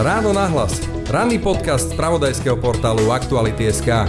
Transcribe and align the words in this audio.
Ráno 0.00 0.32
nahlas. 0.32 0.80
Ranný 1.12 1.36
podcast 1.36 1.92
z 1.92 1.96
pravodajského 2.00 2.56
portálu 2.56 3.12
Aktuality.sk. 3.12 4.08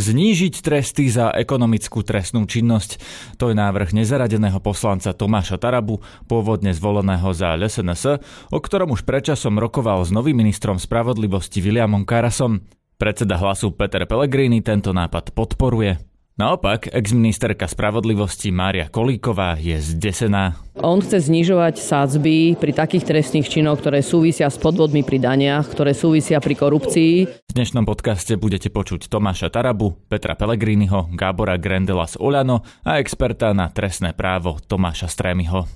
Znížiť 0.00 0.64
tresty 0.64 1.12
za 1.12 1.28
ekonomickú 1.36 2.00
trestnú 2.00 2.48
činnosť. 2.48 3.04
To 3.36 3.52
je 3.52 3.54
návrh 3.60 3.92
nezaradeného 3.92 4.56
poslanca 4.64 5.12
Tomáša 5.12 5.60
Tarabu, 5.60 6.00
pôvodne 6.24 6.72
zvoleného 6.72 7.28
za 7.36 7.52
LSNS, 7.52 8.16
o 8.48 8.58
ktorom 8.64 8.96
už 8.96 9.04
predčasom 9.04 9.60
rokoval 9.60 10.08
s 10.08 10.08
novým 10.08 10.40
ministrom 10.40 10.80
spravodlivosti 10.80 11.60
Williamom 11.60 12.08
Karasom. 12.08 12.64
Predseda 12.96 13.36
hlasu 13.36 13.76
Peter 13.76 14.08
Pellegrini 14.08 14.64
tento 14.64 14.96
nápad 14.96 15.36
podporuje. 15.36 16.09
Naopak, 16.40 16.88
exministerka 16.88 17.68
spravodlivosti 17.68 18.48
Mária 18.48 18.88
Kolíková 18.88 19.60
je 19.60 19.76
zdesená. 19.76 20.56
On 20.80 20.96
chce 20.96 21.28
znižovať 21.28 21.76
sádzby 21.76 22.56
pri 22.56 22.72
takých 22.72 23.04
trestných 23.04 23.44
činoch, 23.44 23.76
ktoré 23.76 24.00
súvisia 24.00 24.48
s 24.48 24.56
podvodmi 24.56 25.04
pri 25.04 25.20
daniach, 25.20 25.68
ktoré 25.68 25.92
súvisia 25.92 26.40
pri 26.40 26.56
korupcii. 26.56 27.12
V 27.28 27.52
dnešnom 27.52 27.84
podcaste 27.84 28.40
budete 28.40 28.72
počuť 28.72 29.12
Tomáša 29.12 29.52
Tarabu, 29.52 29.92
Petra 30.08 30.32
Pellegriniho, 30.32 31.12
Gábora 31.12 31.60
Grendela 31.60 32.08
z 32.08 32.16
Oľano 32.16 32.64
a 32.88 32.96
experta 32.96 33.52
na 33.52 33.68
trestné 33.68 34.16
právo 34.16 34.56
Tomáša 34.64 35.12
Strémiho. 35.12 35.68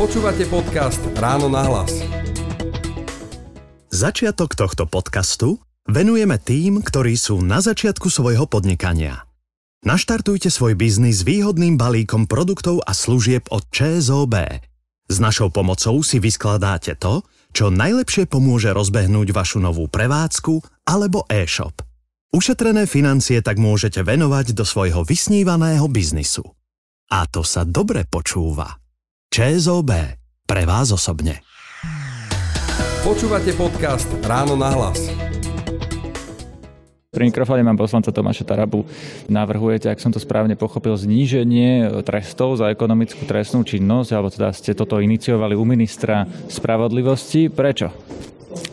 Počúvate 0.00 0.48
podcast 0.48 1.04
Ráno 1.20 1.52
na 1.52 1.60
hlas. 1.60 1.92
Začiatok 3.92 4.56
tohto 4.56 4.88
podcastu 4.88 5.60
venujeme 5.88 6.36
tým, 6.36 6.84
ktorí 6.84 7.16
sú 7.16 7.40
na 7.40 7.58
začiatku 7.64 8.12
svojho 8.12 8.44
podnikania. 8.44 9.24
Naštartujte 9.82 10.52
svoj 10.52 10.76
biznis 10.76 11.24
výhodným 11.24 11.80
balíkom 11.80 12.28
produktov 12.28 12.84
a 12.84 12.92
služieb 12.92 13.48
od 13.48 13.64
ČSOB. 13.72 14.34
S 15.08 15.16
našou 15.16 15.48
pomocou 15.48 16.04
si 16.04 16.20
vyskladáte 16.20 16.94
to, 17.00 17.24
čo 17.56 17.72
najlepšie 17.72 18.28
pomôže 18.28 18.68
rozbehnúť 18.76 19.32
vašu 19.32 19.58
novú 19.64 19.88
prevádzku 19.88 20.84
alebo 20.84 21.24
e-shop. 21.32 21.80
Ušetrené 22.28 22.84
financie 22.84 23.40
tak 23.40 23.56
môžete 23.56 24.04
venovať 24.04 24.52
do 24.52 24.68
svojho 24.68 25.00
vysnívaného 25.00 25.88
biznisu. 25.88 26.44
A 27.08 27.24
to 27.24 27.40
sa 27.40 27.64
dobre 27.64 28.04
počúva. 28.04 28.76
ČSOB. 29.32 29.90
Pre 30.44 30.62
vás 30.68 30.92
osobne. 30.92 31.40
Počúvate 33.00 33.56
podcast 33.56 34.08
Ráno 34.20 34.60
na 34.60 34.68
hlas. 34.76 35.17
Pri 37.08 37.24
mikrofóne 37.24 37.64
mám 37.64 37.80
poslanca 37.80 38.12
Tomáša 38.12 38.44
Tarabu. 38.44 38.84
Navrhujete, 39.32 39.88
ak 39.88 39.96
som 39.96 40.12
to 40.12 40.20
správne 40.20 40.60
pochopil, 40.60 40.92
zníženie 40.92 42.04
trestov 42.04 42.60
za 42.60 42.68
ekonomickú 42.68 43.24
trestnú 43.24 43.64
činnosť, 43.64 44.10
alebo 44.12 44.28
teda 44.28 44.52
ste 44.52 44.76
toto 44.76 45.00
iniciovali 45.00 45.56
u 45.56 45.64
ministra 45.64 46.28
spravodlivosti. 46.52 47.48
Prečo? 47.48 47.96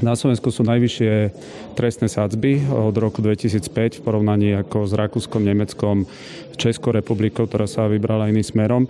Na 0.04 0.20
Slovensku 0.20 0.52
sú 0.52 0.68
najvyššie 0.68 1.12
trestné 1.76 2.08
sádzby 2.08 2.72
od 2.72 2.96
roku 2.96 3.20
2005 3.20 4.00
v 4.00 4.02
porovnaní 4.02 4.56
ako 4.56 4.88
s 4.88 4.96
Rakúskom, 4.96 5.44
Nemeckom, 5.44 6.08
Českou 6.56 6.96
republikou, 6.96 7.46
ktorá 7.46 7.68
sa 7.68 7.86
vybrala 7.92 8.32
iným 8.32 8.48
smerom. 8.48 8.84
E, 8.88 8.90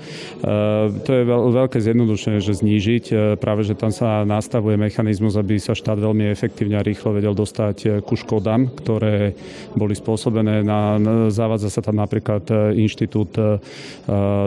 to 1.01 1.09
je 1.11 1.23
veľké 1.27 1.81
zjednodušenie, 1.81 2.39
že 2.39 2.61
znížiť. 2.61 3.05
E, 3.09 3.15
práve, 3.41 3.65
že 3.65 3.73
tam 3.73 3.89
sa 3.89 4.21
nastavuje 4.23 4.77
mechanizmus, 4.77 5.35
aby 5.35 5.57
sa 5.57 5.73
štát 5.73 5.97
veľmi 5.97 6.29
efektívne 6.29 6.77
a 6.77 6.85
rýchlo 6.85 7.17
vedel 7.17 7.33
dostať 7.33 7.77
e, 7.81 7.87
ku 8.05 8.13
škodám, 8.13 8.69
ktoré 8.77 9.33
boli 9.73 9.97
spôsobené. 9.97 10.61
Na, 10.61 11.01
zavádza 11.33 11.73
sa 11.73 11.81
tam 11.81 11.97
napríklad 11.99 12.47
inštitút 12.77 13.35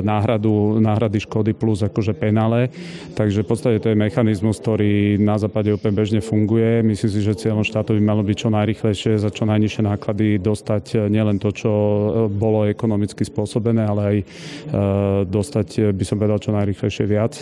náhradu, 0.06 0.78
náhrady 0.78 1.26
škody 1.26 1.52
plus 1.52 1.82
akože 1.82 2.14
penále. 2.14 2.70
Takže 3.18 3.42
v 3.42 3.48
podstate 3.48 3.78
to 3.82 3.90
je 3.90 3.98
mechanizmus, 3.98 4.62
ktorý 4.62 5.18
na 5.18 5.36
západe 5.36 5.74
úplne 5.74 5.98
bežne 5.98 6.20
funguje. 6.22 6.86
Myslím 6.86 7.10
si, 7.10 7.20
že 7.20 7.34
cieľom 7.34 7.66
štátu 7.66 7.98
by 7.98 8.02
malo 8.02 8.22
byť 8.28 8.36
čo 8.36 8.48
najrychlejšie 8.52 9.12
za 9.16 9.32
čo 9.32 9.48
najnižšie 9.48 9.82
náklady 9.88 10.36
dostať 10.36 10.84
eh, 10.94 10.98
nielen 11.08 11.40
to, 11.40 11.48
čo 11.48 11.72
eh, 11.72 12.00
bolo 12.28 12.68
ekonomicky 12.68 13.24
spôsobené, 13.24 13.88
ale 13.88 14.02
aj 14.04 14.16
eh, 14.18 14.26
dostať, 15.24 15.96
by 15.96 16.04
som 16.04 16.20
povedal, 16.20 16.38
čo 16.42 16.52
najrychlejšie 16.52 17.04
viac 17.08 17.32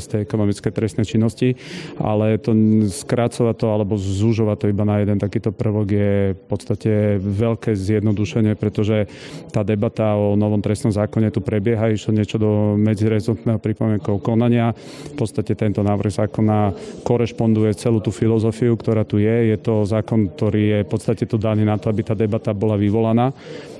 z 0.00 0.04
tej 0.06 0.20
ekonomickej 0.24 0.72
trestnej 0.72 1.04
činnosti. 1.04 1.58
Ale 2.00 2.40
to 2.40 2.56
skrácovať 2.88 3.56
to 3.58 3.66
alebo 3.68 3.98
zúžovať 3.98 4.56
to 4.64 4.66
iba 4.72 4.84
na 4.86 5.02
jeden 5.02 5.18
takýto 5.20 5.50
prvok 5.52 5.88
je 5.90 6.12
v 6.32 6.44
podstate 6.46 6.92
veľké 7.20 7.74
zjednodušenie, 7.74 8.54
pretože 8.56 9.10
tá 9.50 9.66
debata 9.66 10.14
o 10.16 10.38
novom 10.38 10.62
trestnom 10.62 10.94
zákone 10.94 11.34
tu 11.34 11.42
prebieha, 11.42 11.92
išlo 11.92 12.14
niečo 12.14 12.38
do 12.38 12.78
medzirezortného 12.78 13.58
pripomienkov 13.58 14.22
konania. 14.22 14.72
V 15.12 15.14
podstate 15.18 15.58
tento 15.58 15.82
návrh 15.82 16.12
zákona 16.24 16.72
korešponduje 17.02 17.74
celú 17.74 17.98
tú 17.98 18.14
filozofiu, 18.14 18.78
ktorá 18.78 19.02
tu 19.02 19.18
je. 19.18 19.50
Je 19.50 19.58
to 19.58 19.82
zákon 19.82 20.29
ktorý 20.30 20.62
je 20.62 20.78
v 20.86 20.88
podstate 20.88 21.26
tu 21.26 21.36
daný 21.36 21.66
na 21.66 21.76
to, 21.76 21.90
aby 21.90 22.02
tá 22.06 22.14
debata 22.14 22.54
bola 22.54 22.78
vyvolaná. 22.78 23.34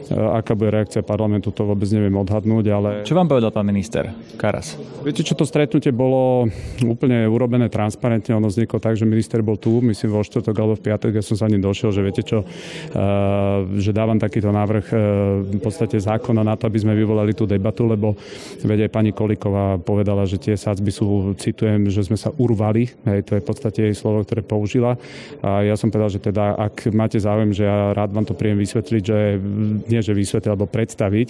E, 0.08 0.14
aká 0.16 0.56
bude 0.56 0.72
reakcia 0.72 1.04
parlamentu, 1.04 1.52
to 1.52 1.68
vôbec 1.68 1.86
neviem 1.92 2.14
odhadnúť, 2.16 2.64
ale... 2.72 2.88
Čo 3.04 3.14
vám 3.14 3.28
povedal 3.28 3.52
pán 3.52 3.68
minister 3.68 4.10
Karas? 4.40 4.74
Viete, 5.04 5.20
čo 5.20 5.36
to 5.36 5.44
stretnutie 5.44 5.92
bolo 5.92 6.48
úplne 6.82 7.28
urobené 7.28 7.68
transparentne, 7.68 8.32
ono 8.32 8.48
vzniklo 8.48 8.80
tak, 8.80 8.96
že 8.96 9.04
minister 9.04 9.44
bol 9.44 9.60
tu, 9.60 9.78
myslím 9.84 10.10
vo 10.10 10.24
štvrtok 10.24 10.56
alebo 10.56 10.74
v 10.74 10.84
piatok, 10.90 11.10
ja 11.14 11.24
som 11.24 11.36
sa 11.36 11.46
ním 11.46 11.62
došiel, 11.62 11.92
že 11.92 12.00
viete 12.02 12.22
čo, 12.24 12.42
uh, 12.42 13.66
že 13.76 13.94
dávam 13.94 14.18
takýto 14.18 14.50
návrh 14.50 14.86
uh, 14.90 14.98
v 15.46 15.60
podstate 15.62 16.00
zákona 16.00 16.42
na 16.42 16.54
to, 16.56 16.66
aby 16.66 16.78
sme 16.80 16.96
vyvolali 16.96 17.32
tú 17.36 17.44
debatu, 17.46 17.86
lebo 17.86 18.16
vedia 18.64 18.88
aj 18.88 18.92
pani 18.92 19.10
Koliková 19.14 19.78
povedala, 19.80 20.26
že 20.26 20.40
tie 20.40 20.54
sádzby 20.56 20.90
sú, 20.90 21.06
citujem, 21.38 21.88
že 21.88 22.04
sme 22.04 22.18
sa 22.18 22.34
urvali, 22.36 22.90
hej, 23.08 23.20
to 23.24 23.38
je 23.38 23.42
v 23.42 23.46
podstate 23.46 23.78
jej 23.90 23.96
slovo, 23.96 24.24
ktoré 24.24 24.42
použila. 24.44 24.96
A 25.40 25.64
ja 25.64 25.74
som 25.78 25.88
povedal, 25.88 26.12
že 26.12 26.20
teda, 26.20 26.56
ak 26.56 26.90
máte 26.92 27.16
záujem, 27.16 27.54
že 27.54 27.64
ja 27.64 27.92
rád 27.96 28.12
vám 28.12 28.26
to 28.26 28.34
príjem 28.36 28.58
vysvetliť, 28.60 29.02
že 29.02 29.18
nie 29.90 30.00
že 30.00 30.14
vysvetliť 30.14 30.50
alebo 30.50 30.70
predstaviť. 30.70 31.28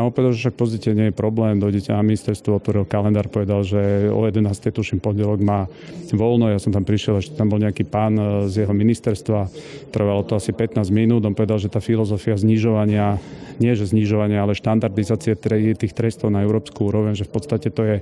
A 0.00 0.02
on 0.02 0.10
povedal, 0.10 0.32
že 0.32 0.48
však 0.48 0.56
pozrite, 0.56 0.96
nie 0.96 1.12
je 1.12 1.14
problém, 1.14 1.60
dojdete 1.60 1.92
na 1.92 2.00
ministerstvo, 2.00 2.58
otvoril 2.58 2.88
kalendár, 2.88 3.28
povedal, 3.28 3.62
že 3.62 4.08
o 4.08 4.24
11. 4.24 4.48
tuším 4.72 4.98
pondelok 5.04 5.38
má 5.44 5.68
voľno, 6.12 6.48
ja 6.48 6.56
som 6.56 6.72
tam 6.72 6.88
prišiel, 6.88 7.20
ešte 7.20 7.36
tam 7.36 7.52
bol 7.52 7.60
nejaký 7.60 7.84
pán 7.84 8.16
e, 8.16 8.24
z 8.48 8.64
jeho 8.64 8.72
ministerstva, 8.72 9.50
trvalo 9.92 10.24
to 10.24 10.38
asi 10.38 10.54
15 10.54 10.88
minút, 10.88 11.24
on 11.24 11.36
povedal, 11.36 11.60
že 11.60 11.68
tá 11.68 11.82
filozofia 11.82 12.38
znižovania, 12.38 13.20
nie 13.58 13.72
že 13.74 13.90
znižovania, 13.90 14.40
ale 14.40 14.54
štandardizácie 14.54 15.34
tých 15.74 15.92
trestov 15.92 16.30
na 16.30 16.46
európsku 16.46 16.88
úroveň, 16.88 17.18
že 17.18 17.26
v 17.26 17.32
podstate 17.34 17.68
to 17.74 17.82
je 17.82 17.96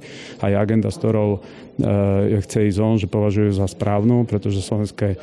aj 0.44 0.52
agenda, 0.52 0.92
s 0.92 1.00
ktorou 1.00 1.40
e, 1.80 2.38
chce 2.44 2.68
ísť 2.70 2.78
on, 2.78 2.94
že 3.00 3.08
považujú 3.08 3.56
za 3.56 3.66
správnu, 3.66 4.28
pretože 4.28 4.60
slovenské 4.60 5.16
e, 5.16 5.18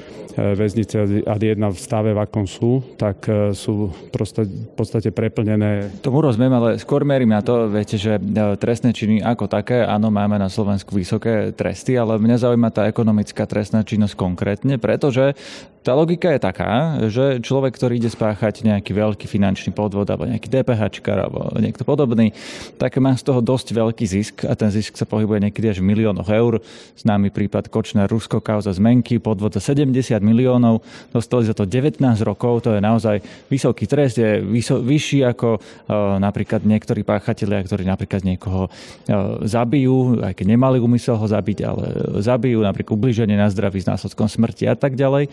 väznice 0.57 1.23
ad 1.23 1.41
jedna 1.41 1.69
v 1.69 1.77
stave, 1.77 2.11
v 2.11 2.23
akom 2.25 2.49
sú, 2.49 2.81
tak 2.97 3.25
sú 3.53 3.93
proste, 4.09 4.49
podstate 4.75 5.09
preplnené. 5.13 5.93
Tomu 6.01 6.25
rozumiem, 6.25 6.53
ale 6.53 6.69
skôr 6.81 7.05
merím 7.05 7.31
na 7.31 7.45
to, 7.45 7.69
viete, 7.69 7.95
že 7.95 8.17
e, 8.17 8.21
trestné 8.57 8.91
činy 8.91 9.21
ako 9.21 9.45
také, 9.45 9.85
áno, 9.85 10.09
máme 10.09 10.41
na 10.41 10.49
Slovensku 10.49 10.97
vysoké 10.97 11.53
tresty, 11.53 11.93
ale 11.95 12.17
mňa 12.17 12.49
zaujíma 12.49 12.69
tá 12.73 12.89
ekonomická 12.89 13.45
trestná 13.45 13.85
činnosť 13.85 14.17
konkrétne, 14.17 14.81
pretože 14.81 15.37
tá 15.83 15.91
logika 15.91 16.31
je 16.31 16.39
taká, 16.39 16.71
že 17.11 17.43
človek, 17.43 17.75
ktorý 17.75 17.99
ide 17.99 18.07
spáchať 18.07 18.63
nejaký 18.63 18.95
veľký 18.95 19.27
finančný 19.27 19.75
podvod 19.75 20.07
alebo 20.07 20.23
nejaký 20.23 20.47
DPH 20.47 21.03
alebo 21.11 21.51
niekto 21.59 21.83
podobný, 21.83 22.31
tak 22.79 22.95
má 23.03 23.11
z 23.19 23.27
toho 23.27 23.43
dosť 23.43 23.75
veľký 23.75 24.05
zisk 24.07 24.35
a 24.47 24.55
ten 24.55 24.71
zisk 24.71 24.95
sa 24.95 25.03
pohybuje 25.03 25.43
niekedy 25.43 25.67
až 25.67 25.83
v 25.83 25.91
miliónoch 25.91 26.31
eur. 26.31 26.63
Známy 26.95 27.35
prípad 27.35 27.67
Kočner 27.67 28.07
Rusko 28.07 28.39
kauza 28.39 28.71
zmenky, 28.71 29.19
podvod 29.19 29.59
za 29.59 29.75
70 29.75 30.23
miliónov, 30.23 30.87
dostali 31.11 31.43
za 31.43 31.51
to 31.51 31.67
19 31.67 31.99
rokov, 32.23 32.63
to 32.63 32.71
je 32.71 32.79
naozaj 32.79 33.19
vysoký 33.51 33.83
trest, 33.83 34.15
je 34.15 34.39
vyšší 34.69 35.19
ako 35.27 35.59
uh, 35.59 36.17
napríklad 36.21 36.63
niektorí 36.63 37.03
páchatelia, 37.03 37.59
ktorí 37.65 37.83
napríklad 37.83 38.23
niekoho 38.23 38.69
uh, 38.69 39.41
zabijú, 39.43 40.23
aj 40.23 40.37
keď 40.37 40.45
nemali 40.55 40.77
úmysel 40.79 41.19
ho 41.19 41.27
zabiť, 41.27 41.59
ale 41.65 41.85
zabijú 42.23 42.63
napríklad 42.63 42.95
ubliženie 42.95 43.35
na 43.35 43.51
zdraví 43.51 43.81
s 43.81 43.89
následkom 43.89 44.29
smrti 44.29 44.69
a 44.69 44.75
tak 44.77 44.93
ďalej. 44.95 45.27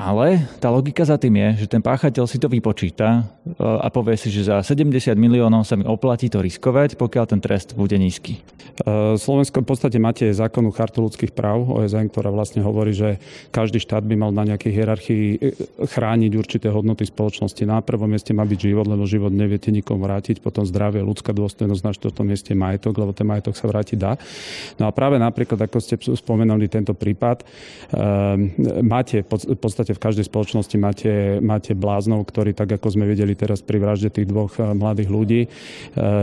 Ale 0.00 0.48
tá 0.64 0.72
logika 0.72 1.04
za 1.04 1.20
tým 1.20 1.36
je, 1.36 1.48
že 1.64 1.76
ten 1.76 1.84
páchateľ 1.84 2.24
si 2.24 2.40
to 2.40 2.48
vypočíta 2.48 3.20
e, 3.20 3.52
a 3.60 3.92
povie 3.92 4.16
si, 4.16 4.32
že 4.32 4.48
za 4.48 4.64
70 4.64 5.12
miliónov 5.12 5.68
sa 5.68 5.76
mi 5.76 5.84
oplatí 5.84 6.32
to 6.32 6.40
riskovať, 6.40 6.96
pokiaľ 6.96 7.24
ten 7.28 7.40
trest 7.44 7.76
bude 7.76 7.92
nízky. 8.00 8.40
E, 8.80 9.20
Slovensko 9.20 9.60
v 9.60 9.68
podstate 9.68 10.00
máte 10.00 10.24
zákonnú 10.32 10.72
chartu 10.72 11.04
ľudských 11.04 11.36
práv 11.36 11.68
OSN, 11.68 12.08
ktorá 12.08 12.32
vlastne 12.32 12.64
hovorí, 12.64 12.96
že 12.96 13.20
každý 13.52 13.76
štát 13.76 14.00
by 14.08 14.16
mal 14.16 14.32
na 14.32 14.48
nejakej 14.48 14.72
hierarchii 14.72 15.24
e, 15.36 15.38
chrániť 15.84 16.32
určité 16.32 16.72
hodnoty 16.72 17.04
spoločnosti. 17.04 17.60
Na 17.68 17.84
prvom 17.84 18.08
mieste 18.08 18.32
má 18.32 18.48
byť 18.48 18.72
život, 18.72 18.88
lebo 18.88 19.04
život 19.04 19.36
neviete 19.36 19.68
nikomu 19.68 20.08
vrátiť, 20.08 20.40
potom 20.40 20.64
zdravie, 20.64 21.04
ľudská 21.04 21.36
dôstojnosť, 21.36 21.82
na 21.84 21.92
štvrtom 21.92 22.24
mieste 22.24 22.56
majetok, 22.56 22.96
lebo 22.96 23.12
ten 23.12 23.28
majetok 23.28 23.52
sa 23.52 23.68
vrátiť 23.68 23.98
dá. 24.00 24.16
No 24.80 24.88
a 24.88 24.96
práve 24.96 25.20
napríklad, 25.20 25.60
ako 25.60 25.76
ste 25.76 26.00
spomenuli 26.00 26.72
tento 26.72 26.96
prípad, 26.96 27.44
máte 28.80 29.26
v 29.26 29.58
podstate 29.58 29.89
podstate 29.90 29.98
v 29.98 30.04
každej 30.06 30.24
spoločnosti 30.30 30.76
máte, 30.78 31.12
máte 31.42 31.72
bláznov, 31.74 32.22
ktorí 32.30 32.54
tak 32.54 32.70
ako 32.78 32.94
sme 32.94 33.04
videli 33.10 33.34
teraz 33.34 33.62
pri 33.62 33.82
vražde 33.82 34.10
tých 34.14 34.30
dvoch 34.30 34.54
mladých 34.58 35.10
ľudí, 35.10 35.40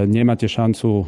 nemáte 0.08 0.48
šancu, 0.48 1.04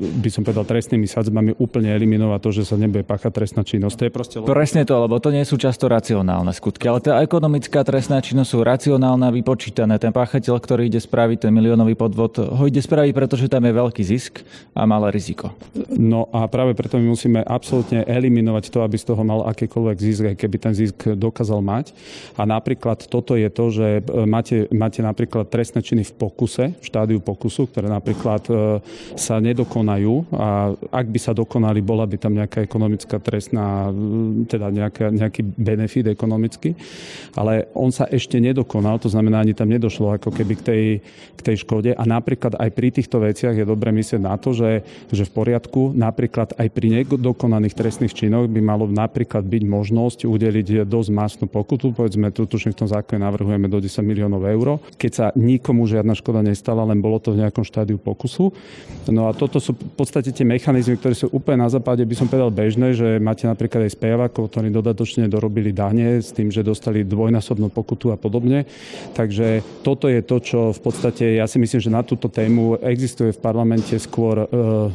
by 0.00 0.30
som 0.32 0.42
povedal, 0.44 0.64
trestnými 0.64 1.04
sadzbami 1.04 1.60
úplne 1.60 1.92
eliminovať 1.92 2.40
to, 2.40 2.50
že 2.56 2.62
sa 2.72 2.76
nebude 2.80 3.04
páchať 3.04 3.32
trestná 3.32 3.62
činnosť. 3.62 3.94
To 3.96 4.04
je 4.04 4.12
proste... 4.12 4.36
Presne 4.40 4.82
to, 4.88 4.94
lebo 4.96 5.20
to 5.20 5.28
nie 5.28 5.44
sú 5.44 5.60
často 5.60 5.86
racionálne 5.86 6.52
skutky, 6.56 6.88
ale 6.88 7.04
tá 7.04 7.20
ekonomická 7.20 7.84
trestná 7.84 8.24
činnosť 8.24 8.48
sú 8.48 8.58
racionálna, 8.64 9.32
vypočítané. 9.34 10.00
Ten 10.00 10.14
páchateľ, 10.14 10.56
ktorý 10.56 10.88
ide 10.88 11.00
spraviť 11.00 11.48
ten 11.48 11.52
miliónový 11.52 11.94
podvod, 11.98 12.40
ho 12.40 12.64
ide 12.64 12.80
spraviť, 12.80 13.12
pretože 13.12 13.50
tam 13.50 13.66
je 13.66 13.72
veľký 13.76 14.02
zisk 14.04 14.40
a 14.72 14.86
malé 14.88 15.12
riziko. 15.12 15.52
No 15.90 16.30
a 16.32 16.46
práve 16.48 16.72
preto 16.72 16.96
my 16.96 17.12
musíme 17.12 17.40
absolútne 17.44 18.06
eliminovať 18.06 18.64
to, 18.72 18.78
aby 18.84 18.96
z 18.96 19.04
toho 19.10 19.22
mal 19.26 19.44
akýkoľvek 19.50 19.96
zisk, 19.98 20.22
aj 20.32 20.36
keby 20.38 20.56
ten 20.60 20.74
zisk 20.76 20.96
dokázal 21.16 21.60
mať. 21.60 21.79
A 22.36 22.42
napríklad 22.48 23.06
toto 23.06 23.36
je 23.36 23.48
to, 23.48 23.70
že 23.70 23.86
e, 24.00 24.24
máte, 24.26 24.66
máte 24.74 25.00
napríklad 25.00 25.46
trestné 25.46 25.80
činy 25.80 26.02
v 26.08 26.12
pokuse, 26.16 26.64
v 26.76 26.84
štádiu 26.84 27.22
pokusu, 27.22 27.70
ktoré 27.70 27.86
napríklad 27.86 28.42
e, 28.48 28.52
sa 29.14 29.38
nedokonajú. 29.38 30.34
A 30.34 30.74
ak 30.90 31.06
by 31.06 31.18
sa 31.20 31.32
dokonali, 31.36 31.84
bola 31.84 32.04
by 32.08 32.16
tam 32.18 32.34
nejaká 32.34 32.64
ekonomická 32.64 33.22
trestná, 33.22 33.94
teda 34.50 34.72
nejaká, 34.74 35.14
nejaký 35.14 35.42
benefit 35.46 36.10
ekonomický, 36.10 36.74
ale 37.38 37.70
on 37.76 37.94
sa 37.94 38.10
ešte 38.10 38.42
nedokonal, 38.42 38.98
to 38.98 39.06
znamená, 39.06 39.44
ani 39.44 39.54
tam 39.54 39.70
nedošlo 39.70 40.18
ako 40.18 40.34
keby 40.34 40.54
k 40.58 40.62
tej, 40.66 40.84
k 41.38 41.40
tej 41.40 41.56
škode. 41.62 41.94
A 41.94 42.02
napríklad 42.02 42.58
aj 42.58 42.70
pri 42.74 42.90
týchto 42.90 43.22
veciach 43.22 43.54
je 43.54 43.62
dobre 43.62 43.94
myslieť 43.94 44.20
na 44.20 44.34
to, 44.34 44.50
že, 44.50 44.82
že 45.14 45.22
v 45.22 45.32
poriadku, 45.32 45.94
napríklad 45.94 46.58
aj 46.58 46.68
pri 46.74 47.02
nedokonaných 47.02 47.78
trestných 47.78 48.16
činoch 48.16 48.50
by 48.50 48.60
malo 48.60 48.90
napríklad 48.90 49.46
byť 49.46 49.62
možnosť 49.62 50.18
udeliť 50.26 50.82
dosť 50.82 51.10
masnú 51.14 51.46
pokutu, 51.46 51.69
povedzme, 51.76 52.32
tu 52.32 52.48
tuším 52.48 52.72
v 52.72 52.80
tom 52.82 52.88
zákone 52.88 53.20
navrhujeme 53.20 53.68
do 53.68 53.78
10 53.78 54.00
miliónov 54.02 54.42
eur, 54.48 54.80
keď 54.96 55.10
sa 55.12 55.26
nikomu 55.36 55.84
žiadna 55.84 56.16
škoda 56.16 56.40
nestala, 56.40 56.88
len 56.88 56.98
bolo 56.98 57.20
to 57.20 57.36
v 57.36 57.44
nejakom 57.44 57.62
štádiu 57.62 58.00
pokusu. 58.00 58.50
No 59.10 59.28
a 59.28 59.34
toto 59.34 59.58
sú 59.58 59.74
v 59.74 59.94
podstate 59.94 60.30
tie 60.30 60.46
mechanizmy, 60.46 60.96
ktoré 60.96 61.14
sú 61.14 61.28
úplne 61.34 61.66
na 61.66 61.70
západe, 61.70 62.02
by 62.06 62.14
som 62.16 62.30
povedal 62.30 62.50
bežné, 62.54 62.94
že 62.94 63.18
máte 63.20 63.44
napríklad 63.44 63.86
aj 63.86 63.94
spejákov, 63.98 64.50
ktorí 64.50 64.70
dodatočne 64.70 65.26
dorobili 65.26 65.74
dane 65.74 66.22
s 66.22 66.30
tým, 66.30 66.48
že 66.48 66.64
dostali 66.64 67.02
dvojnásobnú 67.02 67.68
pokutu 67.68 68.14
a 68.14 68.16
podobne. 68.16 68.64
Takže 69.12 69.62
toto 69.82 70.06
je 70.06 70.22
to, 70.22 70.36
čo 70.38 70.60
v 70.70 70.80
podstate, 70.80 71.36
ja 71.36 71.50
si 71.50 71.58
myslím, 71.58 71.80
že 71.82 71.90
na 71.90 72.06
túto 72.06 72.30
tému 72.30 72.78
existuje 72.80 73.34
v 73.34 73.42
parlamente 73.42 73.98
skôr 73.98 74.44
e, 74.44 74.46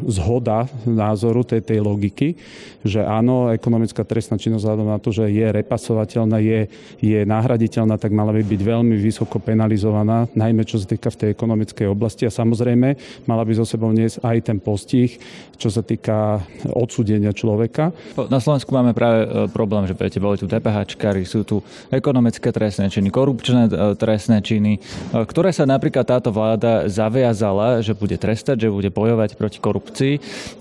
zhoda 0.07 0.65
názoru 0.87 1.43
tej, 1.43 1.61
tej 1.61 1.79
logiky, 1.83 2.39
že 2.85 3.01
áno, 3.01 3.49
ekonomická 3.51 4.05
trestná 4.05 4.37
činnosť 4.37 4.63
vzhľadom 4.63 4.87
na 4.87 4.99
to, 5.01 5.09
že 5.09 5.25
je 5.27 5.47
repasovateľná, 5.49 6.37
je, 6.39 6.64
je 6.99 7.23
nahraditeľná, 7.23 7.97
tak 7.97 8.11
mala 8.11 8.35
by 8.35 8.43
byť 8.43 8.61
veľmi 8.61 8.95
vysoko 8.97 9.37
penalizovaná, 9.41 10.27
najmä 10.33 10.65
čo 10.65 10.81
sa 10.81 10.87
týka 10.89 11.11
v 11.13 11.19
tej 11.19 11.29
ekonomickej 11.33 11.87
oblasti 11.89 12.27
a 12.27 12.31
samozrejme 12.33 12.97
mala 13.29 13.43
by 13.45 13.53
zo 13.55 13.65
sebou 13.65 13.91
niesť 13.93 14.21
aj 14.21 14.37
ten 14.45 14.57
postih, 14.61 15.17
čo 15.55 15.71
sa 15.71 15.81
týka 15.81 16.43
odsudenia 16.71 17.31
človeka. 17.31 17.95
Na 18.27 18.39
Slovensku 18.43 18.71
máme 18.75 18.91
práve 18.91 19.23
e, 19.23 19.27
problém, 19.51 19.87
že 19.87 19.95
viete, 19.95 20.19
boli 20.19 20.35
tu 20.35 20.45
DPHčkári, 20.45 21.23
sú 21.23 21.47
tu 21.47 21.63
ekonomické 21.89 22.51
trestné 22.51 22.91
činy, 22.91 23.07
korupčné 23.09 23.71
e, 23.71 23.95
trestné 23.95 24.43
činy, 24.43 24.77
e, 24.77 24.79
ktoré 25.23 25.55
sa 25.55 25.63
napríklad 25.63 26.03
táto 26.03 26.29
vláda 26.29 26.91
zaviazala, 26.91 27.79
že 27.79 27.95
bude 27.95 28.19
trestať, 28.19 28.67
že 28.67 28.73
bude 28.73 28.91
bojovať 28.91 29.39
proti 29.39 29.59
korupcii. 29.63 30.13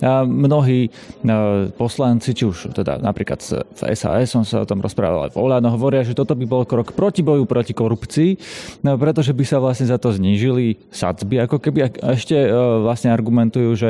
A 0.02 0.22
mnohí 0.22 0.88
poslanci, 1.74 2.36
či 2.36 2.46
už 2.46 2.74
teda 2.76 3.00
napríklad 3.02 3.40
v 3.42 3.80
SAS, 3.94 4.30
som 4.30 4.46
sa 4.46 4.62
o 4.62 4.68
tom 4.68 4.80
rozprával 4.80 5.28
aj 5.28 5.32
v 5.34 5.40
Oľano, 5.40 5.74
hovoria, 5.94 6.10
že 6.10 6.18
toto 6.18 6.34
by 6.34 6.42
bol 6.42 6.66
krok 6.66 6.90
proti 6.90 7.22
boju 7.22 7.46
proti 7.46 7.70
korupcii, 7.70 8.30
no, 8.82 8.98
pretože 8.98 9.30
by 9.30 9.44
sa 9.46 9.62
vlastne 9.62 9.86
za 9.86 9.94
to 9.94 10.10
znížili 10.10 10.82
sadzby, 10.90 11.38
ako 11.46 11.62
keby 11.62 11.94
ešte 12.02 12.34
vlastne 12.82 13.14
argumentujú, 13.14 13.70
že 13.78 13.88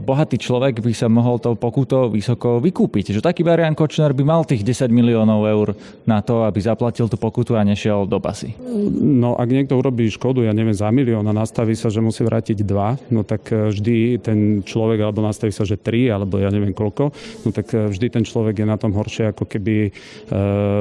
bohatý 0.00 0.40
človek 0.40 0.80
by 0.80 0.92
sa 0.96 1.12
mohol 1.12 1.36
tou 1.36 1.52
pokutou 1.52 2.08
vysoko 2.08 2.56
vykúpiť. 2.64 3.12
Že 3.12 3.20
taký 3.20 3.44
Marian 3.44 3.76
Kočner 3.76 4.16
by 4.16 4.24
mal 4.24 4.48
tých 4.48 4.64
10 4.64 4.88
miliónov 4.88 5.44
eur 5.44 5.68
na 6.08 6.24
to, 6.24 6.48
aby 6.48 6.56
zaplatil 6.56 7.04
tú 7.12 7.20
pokutu 7.20 7.60
a 7.60 7.66
nešiel 7.66 8.08
do 8.08 8.16
basy. 8.16 8.56
No 8.96 9.36
ak 9.36 9.52
niekto 9.52 9.76
urobí 9.76 10.08
škodu, 10.08 10.40
ja 10.40 10.56
neviem, 10.56 10.72
za 10.72 10.88
milión 10.88 11.28
a 11.28 11.36
nastaví 11.36 11.76
sa, 11.76 11.92
že 11.92 12.00
musí 12.00 12.24
vrátiť 12.24 12.64
dva, 12.64 12.96
no 13.12 13.26
tak 13.26 13.52
e, 13.52 13.68
vždy 13.68 14.22
ten 14.24 14.38
človek, 14.64 15.04
alebo 15.04 15.20
nastaví 15.20 15.52
sa, 15.52 15.68
že 15.68 15.76
tri, 15.76 16.08
alebo 16.08 16.40
ja 16.40 16.48
neviem 16.48 16.72
koľko, 16.72 17.12
no 17.44 17.48
tak 17.52 17.74
e, 17.76 17.90
vždy 17.90 18.06
ten 18.08 18.24
človek 18.24 18.62
je 18.62 18.66
na 18.66 18.78
tom 18.78 18.94
horšie, 18.94 19.34
ako 19.34 19.44
keby 19.50 19.74
e, 19.88 19.90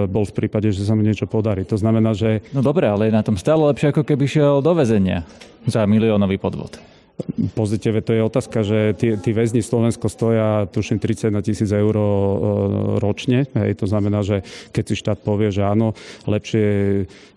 bol 0.06 0.29
v 0.30 0.46
prípade, 0.46 0.70
že 0.70 0.86
sa 0.86 0.94
mu 0.94 1.02
niečo 1.02 1.26
podarí. 1.26 1.66
To 1.66 1.76
znamená, 1.76 2.14
že... 2.14 2.46
No 2.54 2.62
dobre, 2.62 2.86
ale 2.86 3.10
je 3.10 3.18
na 3.18 3.26
tom 3.26 3.36
stále 3.36 3.66
lepšie, 3.70 3.90
ako 3.90 4.06
keby 4.06 4.26
šiel 4.30 4.62
do 4.62 4.72
väzenia 4.78 5.26
za 5.66 5.84
miliónový 5.90 6.38
podvod. 6.38 6.78
Pozitíve 7.56 8.00
to 8.00 8.16
je 8.16 8.24
otázka, 8.24 8.64
že 8.64 8.96
tí, 8.96 9.16
tí 9.20 9.32
väzni 9.36 9.60
Slovensko 9.60 10.08
stoja 10.08 10.68
tuším 10.72 11.04
30 11.04 11.36
na 11.36 11.44
tisíc 11.44 11.68
eur 11.68 11.92
e, 11.92 12.04
ročne. 13.00 13.44
Hej, 13.52 13.84
to 13.84 13.86
znamená, 13.92 14.24
že 14.24 14.48
keď 14.72 14.84
si 14.88 14.96
štát 14.96 15.20
povie, 15.20 15.52
že 15.52 15.68
áno, 15.68 15.96
lepšie 16.24 16.64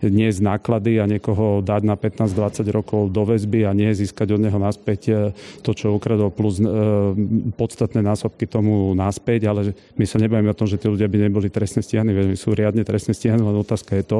nie 0.03 0.29
z 0.31 0.39
náklady 0.39 1.03
a 1.03 1.07
niekoho 1.07 1.59
dať 1.59 1.81
na 1.83 1.95
15-20 1.99 2.63
rokov 2.71 3.11
do 3.11 3.27
väzby 3.27 3.67
a 3.67 3.75
nie 3.75 3.91
získať 3.91 4.35
od 4.35 4.41
neho 4.43 4.55
naspäť 4.55 5.01
e, 5.07 5.13
to, 5.59 5.75
čo 5.75 5.91
ukradol, 5.91 6.31
plus 6.31 6.63
e, 6.63 6.67
podstatné 7.59 7.99
násobky 7.99 8.47
tomu 8.47 8.95
naspäť, 8.95 9.51
ale 9.51 9.75
my 9.99 10.05
sa 10.07 10.15
nebavíme 10.15 10.51
o 10.51 10.59
tom, 10.59 10.67
že 10.67 10.79
tí 10.79 10.87
ľudia 10.87 11.11
by 11.11 11.27
neboli 11.27 11.51
trestne 11.51 11.83
stíhaní, 11.83 12.15
veď 12.15 12.39
sú 12.39 12.55
riadne 12.55 12.87
trestne 12.87 13.11
stíhaní, 13.11 13.43
len 13.43 13.55
otázka 13.59 13.99
je 13.99 14.05
to, 14.07 14.19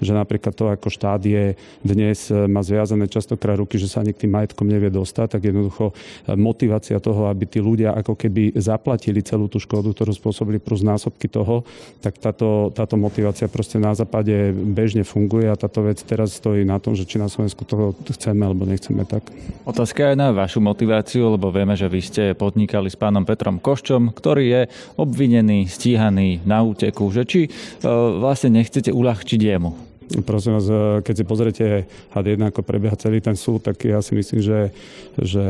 že 0.00 0.12
napríklad 0.16 0.56
to, 0.56 0.72
ako 0.72 0.88
štát 0.88 1.20
je 1.20 1.52
dnes, 1.84 2.32
má 2.32 2.64
zviazané 2.64 3.08
častokrát 3.12 3.60
ruky, 3.60 3.76
že 3.76 3.92
sa 3.92 4.00
ani 4.00 4.16
k 4.16 4.24
tým 4.24 4.32
majetkom 4.32 4.64
nevie 4.64 4.88
dostať, 5.02 5.38
tak 5.38 5.42
jednoducho 5.42 5.90
e, 5.90 6.38
motivácia 6.38 7.02
toho, 7.02 7.26
aby 7.26 7.44
tí 7.50 7.58
ľudia 7.58 7.92
ako 7.98 8.14
keby 8.14 8.54
zaplatili 8.56 9.20
celú 9.20 9.50
tú 9.50 9.58
škodu, 9.58 9.90
ktorú 9.90 10.14
spôsobili 10.14 10.62
plus 10.62 10.86
násobky 10.86 11.26
toho, 11.26 11.66
tak 11.98 12.22
táto, 12.22 12.70
táto 12.70 12.94
motivácia 12.94 13.50
proste 13.50 13.82
na 13.82 13.92
západe 13.92 14.54
bežne 14.54 15.02
funguje 15.02 15.50
a 15.50 15.58
táto 15.58 15.82
vec 15.82 15.98
teraz 16.06 16.38
stojí 16.38 16.62
na 16.62 16.78
tom, 16.78 16.94
že 16.94 17.04
či 17.04 17.18
na 17.18 17.26
Slovensku 17.26 17.66
toho 17.66 17.92
chceme 18.06 18.46
alebo 18.46 18.64
nechceme 18.64 19.02
tak. 19.02 19.26
Otázka 19.66 20.14
je 20.14 20.16
na 20.16 20.30
vašu 20.30 20.62
motiváciu, 20.62 21.34
lebo 21.34 21.50
vieme, 21.50 21.74
že 21.74 21.90
vy 21.90 22.00
ste 22.00 22.24
podnikali 22.38 22.88
s 22.88 22.96
pánom 22.96 23.26
Petrom 23.26 23.58
Koščom, 23.58 24.14
ktorý 24.14 24.44
je 24.48 24.62
obvinený, 24.96 25.66
stíhaný 25.66 26.40
na 26.46 26.62
úteku, 26.62 27.10
že 27.10 27.26
či 27.26 27.40
e, 27.46 27.50
vlastne 28.22 28.62
nechcete 28.62 28.94
uľahčiť 28.94 29.40
jemu. 29.42 29.91
Prosím 30.20 30.60
vás, 30.60 30.68
e, 30.68 31.00
keď 31.00 31.14
si 31.16 31.24
pozriete 31.24 31.64
had 32.12 32.26
1, 32.28 32.52
ako 32.52 32.60
prebieha 32.60 32.92
celý 33.00 33.24
ten 33.24 33.32
súd, 33.32 33.64
tak 33.64 33.80
ja 33.88 34.04
si 34.04 34.12
myslím, 34.12 34.44
že, 34.44 34.68
že 35.16 35.44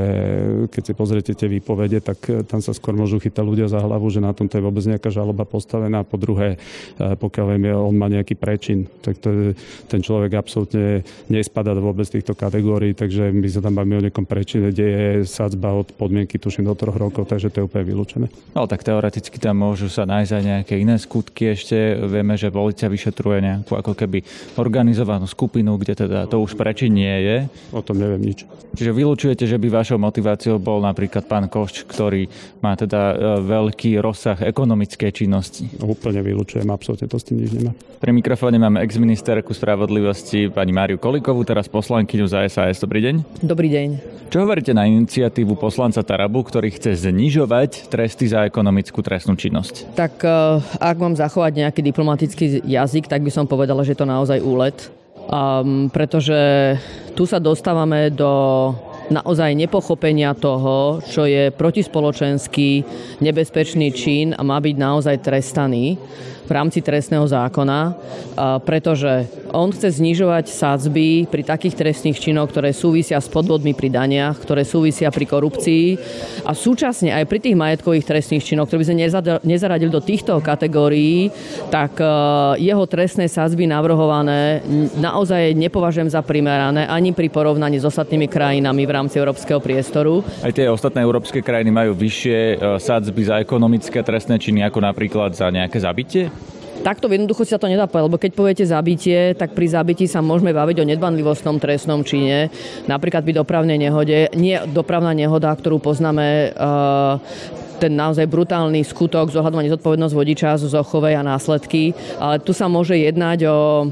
keď 0.70 0.82
si 0.86 0.92
pozriete 0.94 1.32
tie 1.34 1.50
výpovede, 1.50 1.98
tak 1.98 2.18
e, 2.30 2.46
tam 2.46 2.62
sa 2.62 2.70
skôr 2.70 2.94
môžu 2.94 3.18
chytať 3.18 3.42
ľudia 3.42 3.66
za 3.66 3.82
hlavu, 3.82 4.06
že 4.06 4.22
na 4.22 4.30
tomto 4.30 4.54
je 4.54 4.62
vôbec 4.62 4.86
nejaká 4.86 5.10
žaloba 5.10 5.42
postavená. 5.42 6.06
Po 6.06 6.14
druhé, 6.14 6.62
e, 6.94 7.18
pokiaľ 7.18 7.46
viem, 7.50 7.74
on 7.74 7.94
má 7.98 8.06
nejaký 8.06 8.38
prečin, 8.38 8.86
tak 9.02 9.18
to 9.18 9.50
ten 9.90 9.98
človek 9.98 10.38
absolútne 10.38 11.02
nespadá 11.26 11.74
vôbec 11.74 12.06
týchto 12.06 12.38
kategórií, 12.38 12.94
takže 12.94 13.34
my 13.34 13.48
sa 13.50 13.58
tam 13.58 13.74
bavíme 13.74 13.98
o 13.98 14.04
nejakom 14.06 14.28
prečine, 14.28 14.70
kde 14.70 14.86
je 14.86 15.06
sadzba 15.26 15.74
od 15.74 15.90
podmienky, 15.96 16.38
tuším, 16.38 16.70
do 16.70 16.78
troch 16.78 16.94
rokov, 16.94 17.26
takže 17.26 17.50
to 17.50 17.64
je 17.64 17.66
úplne 17.66 17.82
vylúčené. 17.82 18.26
No 18.54 18.70
tak 18.70 18.86
teoreticky 18.86 19.42
tam 19.42 19.58
môžu 19.58 19.90
sa 19.90 20.06
nájsť 20.06 20.32
aj 20.32 20.42
nejaké 20.44 20.74
iné 20.78 20.94
skutky 21.00 21.56
ešte. 21.56 21.98
Vieme, 22.06 22.38
že 22.38 22.54
policia 22.54 22.86
vyšetruje 22.86 23.38
nejakú 23.42 23.72
ako 23.74 23.92
keby 23.96 24.22
organizovanú 24.56 25.24
skupinu, 25.24 25.76
kde 25.80 26.04
teda 26.04 26.28
to 26.28 26.40
už 26.42 26.56
preči 26.58 26.92
nie 26.92 27.12
je. 27.24 27.36
O 27.72 27.80
tom 27.80 27.96
neviem 27.96 28.20
nič. 28.20 28.44
Čiže 28.72 28.92
vylúčujete, 28.96 29.44
že 29.44 29.60
by 29.60 29.68
vašou 29.68 30.00
motiváciou 30.00 30.56
bol 30.56 30.80
napríklad 30.80 31.28
pán 31.28 31.44
Košč, 31.48 31.84
ktorý 31.84 32.24
má 32.64 32.72
teda 32.72 33.12
e, 33.12 33.14
veľký 33.44 34.00
rozsah 34.00 34.40
ekonomickej 34.40 35.10
činnosti. 35.12 35.68
Úplne 35.76 36.24
vylúčujem, 36.24 36.64
absolútne 36.72 37.04
to 37.04 37.20
s 37.20 37.28
tým 37.28 37.44
nič 37.44 37.52
nemá. 37.52 37.76
Pri 38.00 38.10
mikrofóne 38.16 38.56
máme 38.56 38.80
ex-ministerku 38.80 39.52
spravodlivosti 39.52 40.48
pani 40.48 40.72
Máriu 40.72 40.96
Kolikovú, 40.96 41.44
teraz 41.44 41.68
poslankyňu 41.68 42.26
za 42.26 42.42
SAS. 42.48 42.80
Dobrý 42.80 43.04
deň. 43.04 43.44
Dobrý 43.44 43.68
deň. 43.68 43.88
Čo 44.32 44.48
hovoríte 44.48 44.72
na 44.72 44.88
iniciatívu 44.88 45.60
poslanca 45.60 46.00
Tarabu, 46.00 46.40
ktorý 46.40 46.72
chce 46.72 46.96
znižovať 47.04 47.92
tresty 47.92 48.32
za 48.32 48.48
ekonomickú 48.48 49.04
trestnú 49.04 49.36
činnosť? 49.36 49.92
Tak 49.92 50.24
e, 50.24 50.58
ak 50.80 50.96
mám 50.96 51.12
zachovať 51.12 51.60
nejaký 51.60 51.84
diplomatický 51.84 52.64
jazyk, 52.64 53.06
tak 53.06 53.20
by 53.20 53.28
som 53.28 53.44
povedala, 53.44 53.84
že 53.84 53.92
to 53.92 54.08
naozaj 54.08 54.41
úlet. 54.42 54.90
Um, 55.30 55.86
pretože 55.86 56.34
tu 57.14 57.24
sa 57.30 57.38
dostávame 57.38 58.10
do 58.10 58.74
naozaj 59.12 59.54
nepochopenia 59.54 60.34
toho, 60.34 60.98
čo 61.04 61.28
je 61.28 61.54
protispoločenský 61.54 62.82
nebezpečný 63.22 63.94
čin 63.94 64.34
a 64.34 64.42
má 64.42 64.58
byť 64.58 64.76
naozaj 64.76 65.16
trestaný 65.22 66.00
v 66.42 66.50
rámci 66.50 66.82
trestného 66.82 67.24
zákona, 67.24 67.94
pretože 68.66 69.30
on 69.52 69.68
chce 69.68 70.00
znižovať 70.00 70.48
sádzby 70.48 71.28
pri 71.28 71.42
takých 71.44 71.76
trestných 71.76 72.18
činoch, 72.18 72.48
ktoré 72.48 72.72
súvisia 72.72 73.20
s 73.20 73.28
podvodmi 73.28 73.76
pri 73.76 73.92
daniach, 73.92 74.40
ktoré 74.40 74.64
súvisia 74.64 75.12
pri 75.12 75.28
korupcii 75.28 75.84
a 76.48 76.56
súčasne 76.56 77.12
aj 77.12 77.24
pri 77.28 77.38
tých 77.38 77.56
majetkových 77.56 78.08
trestných 78.08 78.42
činoch, 78.42 78.66
ktoré 78.66 78.80
by 78.82 78.88
sme 78.88 78.98
nezaradili 79.44 79.92
do 79.92 80.00
týchto 80.00 80.40
kategórií, 80.40 81.28
tak 81.68 82.00
jeho 82.58 82.84
trestné 82.88 83.28
sádzby 83.28 83.68
navrhované 83.68 84.64
naozaj 84.98 85.52
nepovažujem 85.52 86.08
za 86.08 86.24
primerané 86.24 86.88
ani 86.88 87.12
pri 87.12 87.28
porovnaní 87.28 87.78
s 87.78 87.86
ostatnými 87.86 88.26
krajinami 88.26 88.82
v 88.88 88.94
rámci 88.96 89.20
európskeho 89.20 89.60
priestoru. 89.60 90.24
Aj 90.40 90.50
tie 90.50 90.66
ostatné 90.66 91.04
európske 91.04 91.44
krajiny 91.44 91.70
majú 91.70 91.92
vyššie 91.92 92.38
sádzby 92.80 93.22
za 93.28 93.36
ekonomické 93.38 94.00
trestné 94.00 94.40
činy 94.40 94.64
ako 94.64 94.80
napríklad 94.80 95.36
za 95.36 95.52
nejaké 95.52 95.76
zabitie? 95.76 96.32
Takto 96.80 97.06
v 97.06 97.20
jednoduchosti 97.20 97.52
sa 97.52 97.60
to 97.60 97.68
nedá 97.68 97.84
povedať, 97.84 98.06
lebo 98.08 98.18
keď 98.18 98.32
poviete 98.32 98.64
zabitie, 98.64 99.36
tak 99.36 99.52
pri 99.52 99.68
zabití 99.68 100.08
sa 100.08 100.24
môžeme 100.24 100.56
baviť 100.56 100.80
o 100.80 100.88
nedbanlivostnom 100.88 101.60
trestnom 101.60 102.00
čine, 102.00 102.48
napríklad 102.88 103.22
pri 103.22 103.36
dopravnej 103.36 103.76
nehode. 103.76 104.32
Nie 104.32 104.64
dopravná 104.64 105.12
nehoda, 105.12 105.52
ktorú 105.52 105.78
poznáme 105.78 106.56
uh, 106.56 107.20
ten 107.82 107.98
naozaj 107.98 108.30
brutálny 108.30 108.86
skutok, 108.86 109.34
zohľadovanie 109.34 109.74
zodpovednosť 109.74 110.14
vodiča 110.14 110.54
zo 110.62 110.70
Zochovej 110.70 111.18
a 111.18 111.26
následky, 111.26 111.90
ale 112.22 112.38
tu 112.38 112.54
sa 112.54 112.70
môže 112.70 112.94
jednať 112.94 113.50
o 113.50 113.90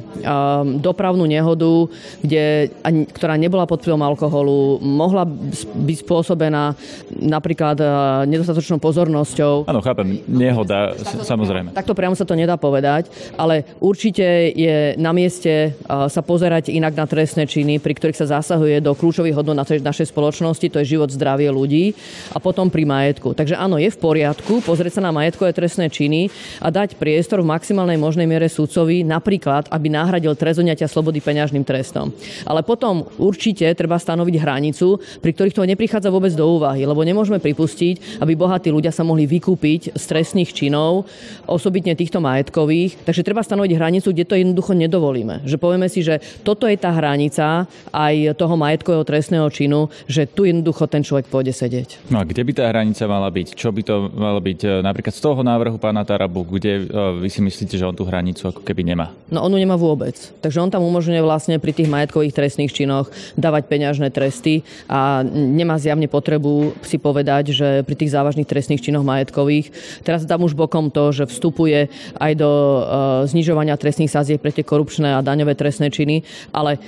dopravnú 0.79 1.27
nehodu, 1.27 1.91
kde, 2.23 2.71
ktorá 3.11 3.35
nebola 3.35 3.67
pod 3.67 3.83
vplyvom 3.83 4.07
alkoholu, 4.07 4.79
mohla 4.79 5.27
byť 5.27 5.97
spôsobená 6.07 6.79
napríklad 7.19 7.83
nedostatočnou 8.31 8.79
pozornosťou. 8.79 9.67
Áno, 9.67 9.83
chápem, 9.83 10.23
nehoda, 10.31 10.95
samozrejme. 11.27 11.75
Takto 11.75 11.99
priamo 11.99 12.15
sa 12.15 12.23
to 12.23 12.39
nedá 12.39 12.55
povedať, 12.55 13.11
ale 13.35 13.67
určite 13.83 14.55
je 14.55 14.95
na 15.01 15.11
mieste 15.11 15.75
sa 15.89 16.23
pozerať 16.23 16.71
inak 16.71 16.95
na 16.95 17.09
trestné 17.09 17.49
činy, 17.49 17.81
pri 17.81 17.97
ktorých 17.97 18.21
sa 18.23 18.39
zasahuje 18.39 18.79
do 18.79 18.95
kľúčových 18.95 19.35
hodnot 19.35 19.65
našej 19.65 20.13
spoločnosti, 20.13 20.69
to 20.69 20.79
je 20.85 20.95
život, 20.95 21.09
zdravie 21.09 21.49
ľudí 21.49 21.97
a 22.31 22.39
potom 22.39 22.69
pri 22.69 22.85
majetku. 22.85 23.33
Takže 23.33 23.57
áno, 23.57 23.80
je 23.81 23.91
v 23.91 23.99
poriadku 23.99 24.61
pozrieť 24.61 25.01
sa 25.01 25.03
na 25.09 25.13
majetkové 25.15 25.57
trestné 25.57 25.89
činy 25.89 26.29
a 26.61 26.69
dať 26.69 27.01
priestor 27.01 27.41
v 27.41 27.51
maximálnej 27.51 27.97
možnej 27.97 28.29
miere 28.29 28.47
sudcovi, 28.47 29.01
napríklad, 29.03 29.73
aby 29.73 29.89
nahradil 29.89 30.37
trest 30.37 30.61
slobody 30.61 31.23
peňažným 31.23 31.65
trestom. 31.65 32.13
Ale 32.45 32.61
potom 32.61 33.09
určite 33.17 33.65
treba 33.73 33.97
stanoviť 33.97 34.35
hranicu, 34.37 35.01
pri 35.23 35.31
ktorých 35.33 35.57
to 35.57 35.65
neprichádza 35.65 36.13
vôbec 36.13 36.35
do 36.37 36.45
úvahy, 36.45 36.85
lebo 36.85 37.01
nemôžeme 37.01 37.41
pripustiť, 37.41 38.21
aby 38.21 38.33
bohatí 38.37 38.69
ľudia 38.69 38.93
sa 38.93 39.07
mohli 39.07 39.25
vykúpiť 39.25 39.97
z 39.97 40.05
trestných 40.05 40.53
činov, 40.53 41.07
osobitne 41.47 41.97
týchto 41.97 42.21
majetkových. 42.21 43.07
Takže 43.07 43.25
treba 43.25 43.41
stanoviť 43.41 43.73
hranicu, 43.79 44.13
kde 44.13 44.29
to 44.29 44.35
jednoducho 44.37 44.77
nedovolíme. 44.77 45.47
Že 45.47 45.57
povieme 45.57 45.89
si, 45.89 46.05
že 46.05 46.21
toto 46.43 46.67
je 46.67 46.77
tá 46.77 46.93
hranica 46.93 47.65
aj 47.95 48.35
toho 48.37 48.55
majetkového 48.59 49.07
trestného 49.07 49.47
činu, 49.49 49.89
že 50.11 50.27
tu 50.27 50.45
jednoducho 50.45 50.91
ten 50.91 51.07
človek 51.07 51.31
pôjde 51.31 51.55
sedieť. 51.55 52.11
No 52.13 52.21
a 52.21 52.27
kde 52.27 52.43
by 52.45 52.53
tá 52.53 52.65
hranica 52.69 53.05
mala 53.07 53.31
byť? 53.31 53.57
Čo 53.61 53.77
by 53.77 53.83
to 53.85 54.09
malo 54.17 54.41
byť 54.41 54.61
e, 54.65 54.69
napríklad 54.81 55.13
z 55.13 55.21
toho 55.21 55.45
návrhu 55.45 55.77
pána 55.77 56.01
Tarabu, 56.01 56.49
kde 56.49 56.81
e, 56.81 56.83
vy 57.21 57.29
si 57.29 57.45
myslíte, 57.45 57.77
že 57.77 57.85
on 57.85 57.93
tú 57.93 58.09
hranicu 58.09 58.49
ako 58.49 58.65
keby 58.65 58.89
nemá? 58.89 59.13
No 59.29 59.45
on 59.45 59.53
ju 59.53 59.61
nemá 59.61 59.77
vôbec. 59.77 60.17
Takže 60.41 60.65
on 60.65 60.73
tam 60.73 60.81
umožňuje 60.81 61.21
vlastne 61.21 61.61
pri 61.61 61.77
tých 61.77 61.93
majetkových 61.93 62.33
trestných 62.33 62.73
činoch 62.73 63.13
dávať 63.37 63.69
peňažné 63.69 64.09
tresty 64.17 64.65
a 64.89 65.21
nemá 65.29 65.77
zjavne 65.77 66.09
potrebu 66.09 66.73
si 66.81 66.97
povedať, 66.97 67.53
že 67.53 67.85
pri 67.85 68.01
tých 68.01 68.17
závažných 68.17 68.49
trestných 68.49 68.81
činoch 68.81 69.05
majetkových 69.05 69.69
teraz 70.09 70.25
dám 70.25 70.41
už 70.41 70.57
bokom 70.57 70.89
to, 70.89 71.13
že 71.13 71.29
vstupuje 71.29 71.93
aj 72.17 72.33
do 72.41 72.49
uh, 72.49 73.29
znižovania 73.29 73.77
trestných 73.77 74.09
sazieb 74.09 74.41
pre 74.41 74.57
tie 74.57 74.65
korupčné 74.65 75.21
a 75.21 75.21
daňové 75.21 75.53
trestné 75.53 75.93
činy, 75.93 76.25
ale 76.55 76.81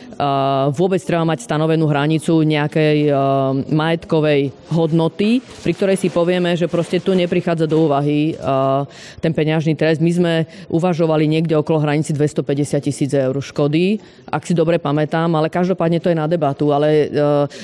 vôbec 0.73 1.03
treba 1.03 1.27
mať 1.27 1.45
stanovenú 1.45 1.85
hranicu 1.91 2.41
nejakej 2.47 3.11
majetkovej 3.69 4.55
hodnoty, 4.71 5.43
pri 5.43 5.73
ktorej 5.75 5.97
si 5.99 6.09
povieme, 6.09 6.55
že 6.62 6.62
proste 6.67 6.99
tu 6.99 7.15
neprichádza 7.15 7.71
do 7.71 7.87
úvahy 7.87 8.35
ten 9.23 9.33
peňažný 9.33 9.79
trest. 9.79 10.03
My 10.03 10.13
sme 10.13 10.33
uvažovali 10.69 11.31
niekde 11.31 11.55
okolo 11.55 11.83
hranici 11.83 12.11
250 12.11 12.83
tisíc 12.83 13.11
eur 13.15 13.39
škody, 13.39 14.03
ak 14.27 14.43
si 14.43 14.53
dobre 14.53 14.83
pamätám, 14.83 15.31
ale 15.39 15.47
každopádne 15.53 16.03
to 16.03 16.11
je 16.11 16.19
na 16.19 16.27
debatu, 16.27 16.75
ale 16.75 17.09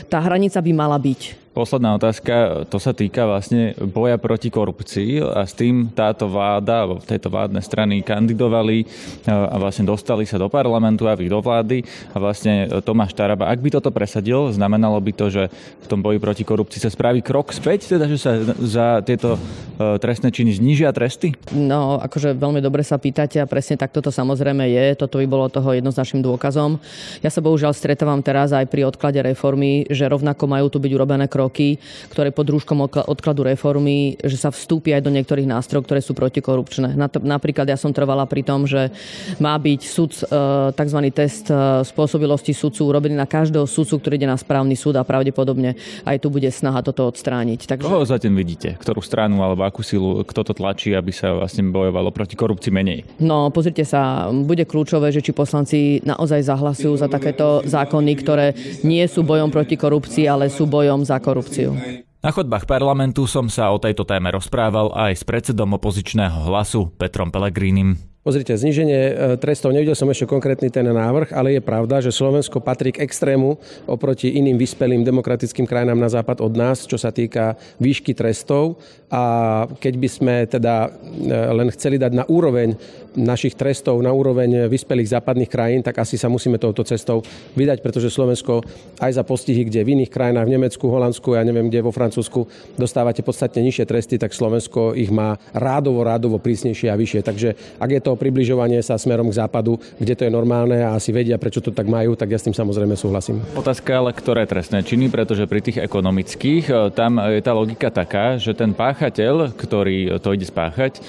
tá 0.06 0.22
hranica 0.22 0.62
by 0.62 0.72
mala 0.72 0.98
byť. 1.00 1.47
Posledná 1.58 1.98
otázka, 1.98 2.62
to 2.70 2.78
sa 2.78 2.94
týka 2.94 3.26
vlastne 3.26 3.74
boja 3.82 4.14
proti 4.14 4.46
korupcii 4.46 5.18
a 5.18 5.42
s 5.42 5.58
tým 5.58 5.90
táto 5.90 6.30
vláda, 6.30 6.86
alebo 6.86 7.02
tejto 7.02 7.34
vládne 7.34 7.58
strany 7.58 7.98
kandidovali 8.06 8.86
e, 8.86 8.86
a 9.26 9.58
vlastne 9.58 9.82
dostali 9.82 10.22
sa 10.22 10.38
do 10.38 10.46
parlamentu 10.46 11.10
a 11.10 11.18
vy 11.18 11.26
do 11.26 11.42
vlády 11.42 11.82
a 12.14 12.22
vlastne 12.22 12.70
Tomáš 12.86 13.10
Taraba, 13.18 13.50
ak 13.50 13.58
by 13.58 13.74
toto 13.74 13.90
presadil, 13.90 14.54
znamenalo 14.54 15.02
by 15.02 15.10
to, 15.10 15.34
že 15.34 15.42
v 15.82 15.86
tom 15.90 15.98
boji 15.98 16.22
proti 16.22 16.46
korupcii 16.46 16.78
sa 16.78 16.94
spraví 16.94 17.26
krok 17.26 17.50
späť, 17.50 17.90
teda 17.90 18.06
že 18.06 18.22
sa 18.22 18.38
za 18.62 19.02
tieto 19.02 19.34
e, 19.34 19.98
trestné 19.98 20.30
činy 20.30 20.54
znížia 20.62 20.94
tresty? 20.94 21.34
No, 21.50 21.98
akože 21.98 22.38
veľmi 22.38 22.62
dobre 22.62 22.86
sa 22.86 23.02
pýtate 23.02 23.42
a 23.42 23.50
presne 23.50 23.74
takto 23.74 23.98
to 23.98 24.14
samozrejme 24.14 24.62
je. 24.62 24.94
Toto 24.94 25.18
by 25.18 25.26
bolo 25.26 25.50
toho 25.50 25.74
jednoznačným 25.74 26.22
dôkazom. 26.22 26.78
Ja 27.18 27.34
sa 27.34 27.42
bohužiaľ 27.42 27.74
stretávam 27.74 28.22
teraz 28.22 28.54
aj 28.54 28.70
pri 28.70 28.86
odklade 28.86 29.18
reformy, 29.26 29.90
že 29.90 30.06
rovnako 30.06 30.46
majú 30.46 30.70
tu 30.70 30.78
byť 30.78 30.92
urobené 30.94 31.26
kroky 31.26 31.47
kroky, 31.48 31.80
ktoré 32.12 32.28
pod 32.28 32.44
rúškom 32.52 32.84
odkladu 32.84 33.48
reformy, 33.48 34.20
že 34.20 34.36
sa 34.36 34.52
vstúpi 34.52 34.92
aj 34.92 35.00
do 35.00 35.08
niektorých 35.08 35.48
nástrojov, 35.48 35.88
ktoré 35.88 36.04
sú 36.04 36.12
protikorupčné. 36.12 36.92
Napríklad 37.24 37.64
ja 37.64 37.80
som 37.80 37.88
trvala 37.96 38.28
pri 38.28 38.44
tom, 38.44 38.68
že 38.68 38.92
má 39.40 39.56
byť 39.56 39.80
súd, 39.80 40.12
e, 40.28 40.76
tzv. 40.76 41.00
test 41.08 41.48
e, 41.48 41.80
spôsobilosti 41.88 42.52
sudcu 42.52 42.84
urobený 42.84 43.16
na 43.16 43.24
každého 43.24 43.64
sudcu, 43.64 43.96
ktorý 43.96 44.20
ide 44.20 44.28
na 44.28 44.36
správny 44.36 44.76
súd 44.76 45.00
a 45.00 45.08
pravdepodobne 45.08 45.72
aj 46.04 46.20
tu 46.20 46.28
bude 46.28 46.52
snaha 46.52 46.84
toto 46.84 47.08
odstrániť. 47.08 47.64
Takže... 47.64 47.88
Koho 47.88 48.04
zatiaľ 48.04 48.36
vidíte? 48.36 48.76
Ktorú 48.76 49.00
stranu 49.00 49.40
alebo 49.40 49.64
akú 49.64 49.80
silu, 49.80 50.20
kto 50.28 50.44
to 50.44 50.52
tlačí, 50.52 50.92
aby 50.92 51.16
sa 51.16 51.32
vlastne 51.32 51.64
bojovalo 51.72 52.12
proti 52.12 52.36
korupcii 52.36 52.68
menej? 52.68 53.08
No, 53.24 53.48
pozrite 53.48 53.88
sa, 53.88 54.28
bude 54.28 54.68
kľúčové, 54.68 55.08
že 55.08 55.24
či 55.24 55.32
poslanci 55.32 56.04
naozaj 56.04 56.44
zahlasujú 56.44 57.00
za 57.00 57.08
takéto 57.08 57.64
zákony, 57.64 58.12
ktoré 58.20 58.46
nie 58.84 59.04
sú 59.08 59.24
bojom 59.24 59.48
proti 59.48 59.78
korupcii, 59.78 60.26
ale 60.26 60.50
sú 60.50 60.66
bojom 60.66 61.06
za 61.06 61.22
korupciu 61.22 61.37
korupciu. 61.38 61.78
Na 62.18 62.34
chodbách 62.34 62.66
parlamentu 62.66 63.30
som 63.30 63.46
sa 63.46 63.70
o 63.70 63.78
tejto 63.78 64.02
téme 64.02 64.34
rozprával 64.34 64.90
aj 64.90 65.22
s 65.22 65.22
predsedom 65.22 65.70
opozičného 65.78 66.50
hlasu 66.50 66.90
Petrom 66.98 67.30
Pelegrínim. 67.30 67.94
Pozrite, 68.26 68.58
zniženie 68.58 69.02
e, 69.08 69.12
trestov, 69.38 69.70
nevidel 69.70 69.94
som 69.94 70.10
ešte 70.10 70.26
konkrétny 70.26 70.68
ten 70.68 70.84
návrh, 70.84 71.30
ale 71.32 71.56
je 71.56 71.62
pravda, 71.62 72.02
že 72.02 72.12
Slovensko 72.12 72.58
patrí 72.60 72.90
k 72.90 73.00
extrému 73.06 73.56
oproti 73.86 74.34
iným 74.34 74.58
vyspelým 74.58 75.06
demokratickým 75.06 75.64
krajinám 75.64 75.96
na 75.96 76.10
západ 76.10 76.42
od 76.42 76.52
nás, 76.52 76.84
čo 76.84 76.98
sa 76.98 77.14
týka 77.14 77.54
výšky 77.78 78.12
trestov. 78.12 78.82
A 79.08 79.64
keď 79.78 79.94
by 79.96 80.08
sme 80.10 80.34
teda 80.44 80.90
e, 80.90 81.32
len 81.32 81.70
chceli 81.72 81.96
dať 81.96 82.12
na 82.18 82.28
úroveň 82.28 82.74
našich 83.18 83.58
trestov, 83.58 83.98
na 83.98 84.14
úroveň 84.14 84.70
vyspelých 84.70 85.18
západných 85.18 85.50
krajín, 85.50 85.80
tak 85.82 85.98
asi 85.98 86.14
sa 86.14 86.30
musíme 86.30 86.56
touto 86.56 86.86
cestou 86.86 87.26
vydať, 87.58 87.82
pretože 87.82 88.14
Slovensko 88.14 88.62
aj 89.02 89.12
za 89.18 89.22
postihy, 89.26 89.66
kde 89.66 89.82
v 89.82 89.92
iných 89.98 90.10
krajinách, 90.14 90.46
v 90.46 90.54
Nemecku, 90.54 90.84
Holandsku, 90.86 91.34
ja 91.34 91.42
neviem, 91.42 91.66
kde 91.66 91.82
vo 91.82 91.92
Francúzsku 91.92 92.46
dostávate 92.78 93.20
podstatne 93.26 93.60
nižšie 93.66 93.84
tresty, 93.84 94.14
tak 94.16 94.30
Slovensko 94.30 94.94
ich 94.94 95.10
má 95.10 95.36
rádovo, 95.50 96.06
rádovo 96.06 96.38
prísnejšie 96.38 96.88
a 96.88 96.96
vyššie. 96.96 97.20
Takže 97.26 97.48
ak 97.82 97.90
je 97.90 98.00
to 98.00 98.14
približovanie 98.14 98.78
sa 98.80 98.94
smerom 98.96 99.28
k 99.28 99.38
západu, 99.38 99.82
kde 99.98 100.14
to 100.14 100.22
je 100.26 100.32
normálne 100.32 100.78
a 100.78 100.94
asi 100.94 101.10
vedia, 101.10 101.40
prečo 101.40 101.58
to 101.58 101.74
tak 101.74 101.90
majú, 101.90 102.14
tak 102.14 102.30
ja 102.30 102.38
s 102.38 102.46
tým 102.46 102.54
samozrejme 102.54 102.94
súhlasím. 102.94 103.42
Otázka 103.58 103.98
ale, 103.98 104.14
ktoré 104.14 104.46
trestné 104.46 104.86
činy, 104.86 105.10
pretože 105.10 105.44
pri 105.50 105.60
tých 105.60 105.82
ekonomických 105.82 106.64
e, 106.68 106.74
tam 106.94 107.18
je 107.18 107.40
tá 107.42 107.52
logika 107.54 107.90
taká, 107.90 108.38
že 108.38 108.54
ten 108.54 108.70
páchateľ, 108.70 109.54
ktorý 109.58 110.20
to 110.22 110.34
ide 110.34 110.46
spáchať, 110.46 110.98
e, 110.98 111.00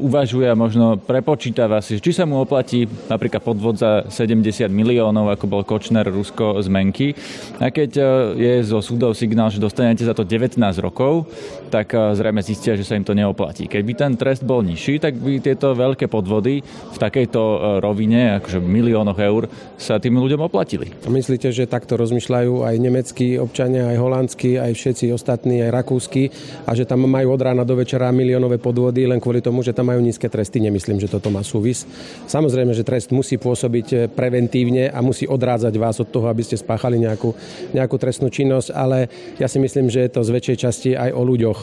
uvažuje 0.00 0.48
možno 0.56 0.96
prepočítava 1.34 1.82
si, 1.82 1.98
či 1.98 2.14
sa 2.14 2.30
mu 2.30 2.38
oplatí 2.38 2.86
napríklad 3.10 3.42
podvod 3.42 3.74
za 3.74 4.06
70 4.06 4.70
miliónov, 4.70 5.34
ako 5.34 5.50
bol 5.50 5.62
Kočner 5.66 6.06
Rusko 6.06 6.62
zmenky. 6.62 7.10
A 7.58 7.74
keď 7.74 7.90
e, 7.98 8.02
je 8.38 8.54
zo 8.62 8.78
súdov 8.78 9.18
signál, 9.18 9.50
že 9.50 9.58
dostanete 9.58 10.06
za 10.06 10.14
to 10.14 10.22
19 10.22 10.62
rokov, 10.78 11.26
tak 11.74 11.90
zrejme 11.90 12.38
zistia, 12.38 12.78
že 12.78 12.86
sa 12.86 12.94
im 12.94 13.02
to 13.02 13.18
neoplatí. 13.18 13.66
Keby 13.66 13.98
ten 13.98 14.14
trest 14.14 14.46
bol 14.46 14.62
nižší, 14.62 15.02
tak 15.02 15.18
by 15.18 15.42
tieto 15.42 15.74
veľké 15.74 16.06
podvody 16.06 16.62
v 16.62 16.98
takejto 17.02 17.42
e, 17.42 17.56
rovine, 17.82 18.38
akože 18.38 18.62
v 18.62 18.70
miliónoch 18.70 19.18
eur, 19.18 19.50
sa 19.74 19.98
tým 19.98 20.14
ľuďom 20.14 20.38
oplatili. 20.38 20.94
Myslíte, 21.10 21.50
že 21.50 21.66
takto 21.66 21.98
rozmýšľajú 21.98 22.62
aj 22.62 22.74
nemeckí 22.78 23.42
občania, 23.42 23.90
aj 23.90 23.98
holandskí, 23.98 24.54
aj 24.54 24.70
všetci 24.70 25.10
ostatní, 25.10 25.66
aj 25.66 25.74
rakúsky 25.74 26.30
a 26.62 26.78
že 26.78 26.86
tam 26.86 27.02
majú 27.10 27.34
od 27.34 27.42
rána 27.42 27.66
do 27.66 27.74
večera 27.74 28.14
miliónové 28.14 28.62
podvody 28.62 29.10
len 29.10 29.18
kvôli 29.18 29.42
tomu, 29.42 29.66
že 29.66 29.74
tam 29.74 29.90
majú 29.90 29.98
nízke 29.98 30.30
tresty? 30.30 30.62
Nemyslím, 30.62 31.02
že 31.02 31.10
toto 31.24 31.32
má 31.32 31.40
súvis. 31.40 31.88
Samozrejme, 32.28 32.76
že 32.76 32.84
trest 32.84 33.08
musí 33.08 33.40
pôsobiť 33.40 33.86
e, 33.88 33.96
preventívne 34.12 34.92
a 34.92 35.00
musí 35.00 35.24
odrádzať 35.24 35.72
vás 35.80 35.96
od 36.04 36.12
toho, 36.12 36.28
aby 36.28 36.44
ste 36.44 36.60
spáchali 36.60 37.00
nejakú, 37.00 37.32
nejakú 37.72 37.96
trestnú 37.96 38.28
činnosť, 38.28 38.68
ale 38.76 39.08
ja 39.40 39.48
si 39.48 39.56
myslím, 39.56 39.88
že 39.88 40.04
je 40.04 40.12
to 40.12 40.20
z 40.20 40.34
väčšej 40.36 40.56
časti 40.60 40.90
aj 40.92 41.16
o 41.16 41.24
ľuďoch 41.24 41.58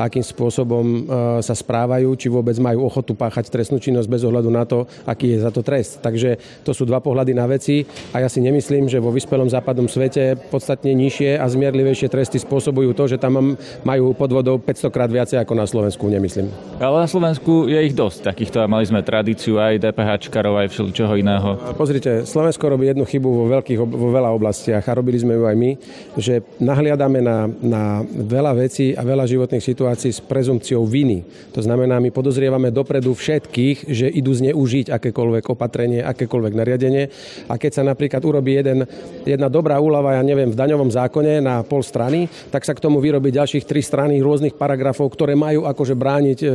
akým 0.00 0.24
spôsobom 0.24 0.84
e, 0.84 1.00
sa 1.44 1.52
správajú, 1.52 2.08
či 2.16 2.32
vôbec 2.32 2.56
majú 2.56 2.88
ochotu 2.88 3.12
páchať 3.12 3.52
trestnú 3.52 3.76
činnosť 3.76 4.08
bez 4.08 4.24
ohľadu 4.24 4.48
na 4.48 4.64
to, 4.64 4.88
aký 5.04 5.36
je 5.36 5.44
za 5.44 5.52
to 5.52 5.60
trest. 5.60 6.00
Takže 6.00 6.40
to 6.64 6.72
sú 6.72 6.88
dva 6.88 7.04
pohľady 7.04 7.36
na 7.36 7.44
veci 7.44 7.84
a 8.16 8.24
ja 8.24 8.28
si 8.32 8.40
nemyslím, 8.40 8.88
že 8.88 8.96
vo 8.96 9.12
vyspelom 9.12 9.52
západnom 9.52 9.92
svete 9.92 10.40
podstatne 10.48 10.96
nižšie 10.96 11.36
a 11.36 11.44
zmierlivejšie 11.44 12.08
tresty 12.08 12.40
spôsobujú 12.40 12.96
to, 12.96 13.04
že 13.12 13.20
tam 13.20 13.60
majú 13.84 14.16
podvodov 14.16 14.64
500 14.64 14.88
krát 14.88 15.12
viacej 15.12 15.36
ako 15.44 15.52
na 15.52 15.68
Slovensku, 15.68 16.08
nemyslím. 16.08 16.48
Ale 16.80 17.04
na 17.04 17.08
Slovensku 17.10 17.68
je 17.68 17.76
ich 17.84 17.92
dosť 17.92 18.32
takýchto 18.32 18.64
mali 18.64 18.88
sme 18.90 19.06
tradíciu 19.06 19.62
aj 19.62 19.78
DPHčkarov, 19.78 20.58
aj 20.58 20.68
všeličoho 20.74 21.14
iného. 21.14 21.54
Pozrite, 21.78 22.26
Slovensko 22.26 22.66
robí 22.66 22.90
jednu 22.90 23.06
chybu 23.06 23.30
vo, 23.30 23.46
veľkých, 23.46 23.78
vo 23.78 24.08
veľa 24.10 24.34
oblastiach 24.34 24.82
a 24.82 24.98
robili 24.98 25.22
sme 25.22 25.38
ju 25.38 25.46
aj 25.46 25.56
my, 25.56 25.70
že 26.18 26.42
nahliadame 26.58 27.22
na, 27.22 27.46
na 27.62 27.82
veľa 28.04 28.58
vecí 28.58 28.90
a 28.98 29.06
veľa 29.06 29.30
životných 29.30 29.62
situácií 29.62 30.10
s 30.10 30.18
prezumpciou 30.18 30.82
viny. 30.82 31.22
To 31.54 31.62
znamená, 31.62 32.02
my 32.02 32.10
podozrievame 32.10 32.74
dopredu 32.74 33.14
všetkých, 33.14 33.86
že 33.86 34.10
idú 34.10 34.34
zneužiť 34.34 34.90
akékoľvek 34.90 35.44
opatrenie, 35.54 36.02
akékoľvek 36.02 36.52
nariadenie. 36.58 37.04
A 37.46 37.54
keď 37.54 37.80
sa 37.80 37.82
napríklad 37.86 38.20
urobí 38.26 38.58
jeden, 38.58 38.82
jedna 39.22 39.46
dobrá 39.46 39.78
úlava, 39.78 40.18
ja 40.18 40.22
neviem, 40.26 40.50
v 40.50 40.58
daňovom 40.58 40.90
zákone 40.90 41.38
na 41.38 41.62
pol 41.62 41.86
strany, 41.86 42.26
tak 42.50 42.66
sa 42.66 42.74
k 42.74 42.82
tomu 42.82 42.98
vyrobí 42.98 43.30
ďalších 43.30 43.68
tri 43.68 43.84
strany 43.84 44.18
rôznych 44.18 44.58
paragrafov, 44.58 45.14
ktoré 45.14 45.38
majú 45.38 45.68
akože 45.70 45.94
brániť 45.94 46.38
e, 46.42 46.48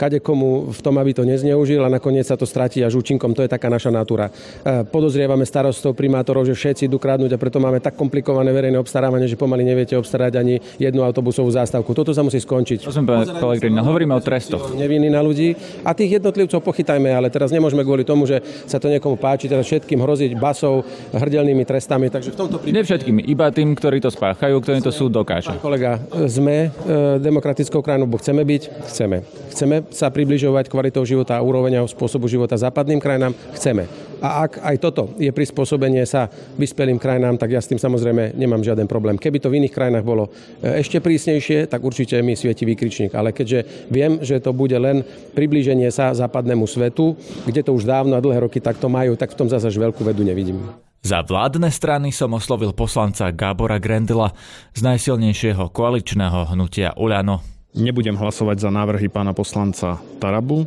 kadekomu 0.00 0.72
v 0.72 0.80
tom, 0.80 0.96
aby 0.96 1.12
to 1.12 1.26
nezneužil 1.26 1.73
a 1.82 1.88
nakoniec 1.90 2.28
sa 2.28 2.38
to 2.38 2.46
stratí 2.46 2.84
až 2.84 3.00
účinkom. 3.00 3.34
To 3.34 3.42
je 3.42 3.50
taká 3.50 3.66
naša 3.66 3.90
natúra. 3.90 4.28
E, 4.28 4.84
podozrievame 4.86 5.48
starostov, 5.48 5.98
primátorov, 5.98 6.46
že 6.46 6.54
všetci 6.54 6.86
idú 6.86 7.00
kradnúť 7.00 7.34
a 7.34 7.38
preto 7.40 7.58
máme 7.58 7.80
tak 7.80 7.98
komplikované 7.98 8.52
verejné 8.54 8.78
obstarávanie, 8.78 9.26
že 9.26 9.40
pomaly 9.40 9.64
neviete 9.64 9.96
obstarať 9.96 10.36
ani 10.36 10.60
jednu 10.76 11.00
autobusovú 11.00 11.48
zástavku. 11.48 11.90
Toto 11.96 12.12
sa 12.12 12.20
musí 12.20 12.38
skončiť 12.38 12.84
pán 13.14 13.24
no 13.72 13.82
hovoríme 13.86 14.14
o 14.14 14.20
trestoch. 14.20 14.74
Neviny 14.74 15.08
na 15.08 15.24
ľudí 15.24 15.54
a 15.86 15.96
tých 15.96 16.20
jednotlivcov 16.20 16.60
pochytajme, 16.60 17.08
ale 17.08 17.30
teraz 17.30 17.54
nemôžeme 17.54 17.86
kvôli 17.86 18.04
tomu, 18.04 18.28
že 18.28 18.42
sa 18.68 18.76
to 18.76 18.90
niekomu 18.92 19.16
páči, 19.16 19.48
teraz 19.48 19.64
všetkým 19.64 20.02
hroziť 20.02 20.36
basou, 20.36 20.84
hrdelnými 21.14 21.64
trestami. 21.64 22.10
Takže 22.10 22.34
v 22.34 22.36
tomto 22.36 22.56
prípade... 22.60 22.76
Nie 22.76 22.84
všetkým, 22.84 23.16
iba 23.24 23.46
tým, 23.54 23.72
ktorí 23.72 24.02
to 24.02 24.10
spáchajú, 24.12 24.58
ktorí 24.60 24.78
to 24.84 24.92
sú 24.92 25.08
dokážu. 25.08 25.54
Pán 25.54 25.62
kolega, 25.62 26.02
sme 26.28 26.68
e, 26.68 27.18
demokratickou 27.22 27.80
krajinou, 27.80 28.10
chceme 28.20 28.42
byť, 28.44 28.62
chceme. 28.90 29.16
Chceme 29.54 29.76
sa 29.94 30.10
približovať 30.10 30.66
kvalitou 30.68 31.06
života 31.06 31.38
a 31.38 31.44
úroveň 31.44 31.63
spôsobu 31.88 32.26
života 32.26 32.58
západným 32.58 33.00
krajinám, 33.00 33.32
chceme. 33.56 33.88
A 34.24 34.48
ak 34.48 34.64
aj 34.64 34.76
toto 34.80 35.12
je 35.20 35.28
prispôsobenie 35.28 36.04
sa 36.08 36.32
vyspelým 36.56 36.96
krajinám, 36.96 37.36
tak 37.36 37.52
ja 37.52 37.60
s 37.60 37.68
tým 37.68 37.76
samozrejme 37.76 38.32
nemám 38.36 38.64
žiaden 38.64 38.88
problém. 38.88 39.20
Keby 39.20 39.36
to 39.36 39.52
v 39.52 39.60
iných 39.60 39.74
krajinách 39.76 40.04
bolo 40.04 40.32
e, 40.64 40.80
ešte 40.80 41.04
prísnejšie, 41.04 41.68
tak 41.68 41.84
určite 41.84 42.16
mi 42.24 42.32
svieti 42.32 42.64
výkričník. 42.64 43.12
Ale 43.12 43.36
keďže 43.36 43.88
viem, 43.92 44.24
že 44.24 44.40
to 44.40 44.56
bude 44.56 44.76
len 44.80 45.04
priblíženie 45.36 45.92
sa 45.92 46.16
západnému 46.16 46.64
svetu, 46.64 47.20
kde 47.44 47.60
to 47.60 47.76
už 47.76 47.84
dávno 47.84 48.16
a 48.16 48.24
dlhé 48.24 48.48
roky 48.48 48.64
takto 48.64 48.88
majú, 48.88 49.12
tak 49.12 49.36
v 49.36 49.38
tom 49.44 49.48
zase 49.52 49.68
veľkú 49.68 50.00
vedu 50.00 50.24
nevidím. 50.24 50.64
Za 51.04 51.20
vládne 51.20 51.68
strany 51.68 52.08
som 52.16 52.32
oslovil 52.32 52.72
poslanca 52.72 53.28
Gábora 53.28 53.76
Grendela 53.76 54.32
z 54.72 54.80
najsilnejšieho 54.88 55.68
koaličného 55.68 56.56
hnutia 56.56 56.96
Uľano. 56.96 57.44
Nebudem 57.76 58.16
hlasovať 58.16 58.64
za 58.64 58.70
návrhy 58.72 59.12
pána 59.12 59.36
poslanca 59.36 60.00
Tarabu 60.16 60.64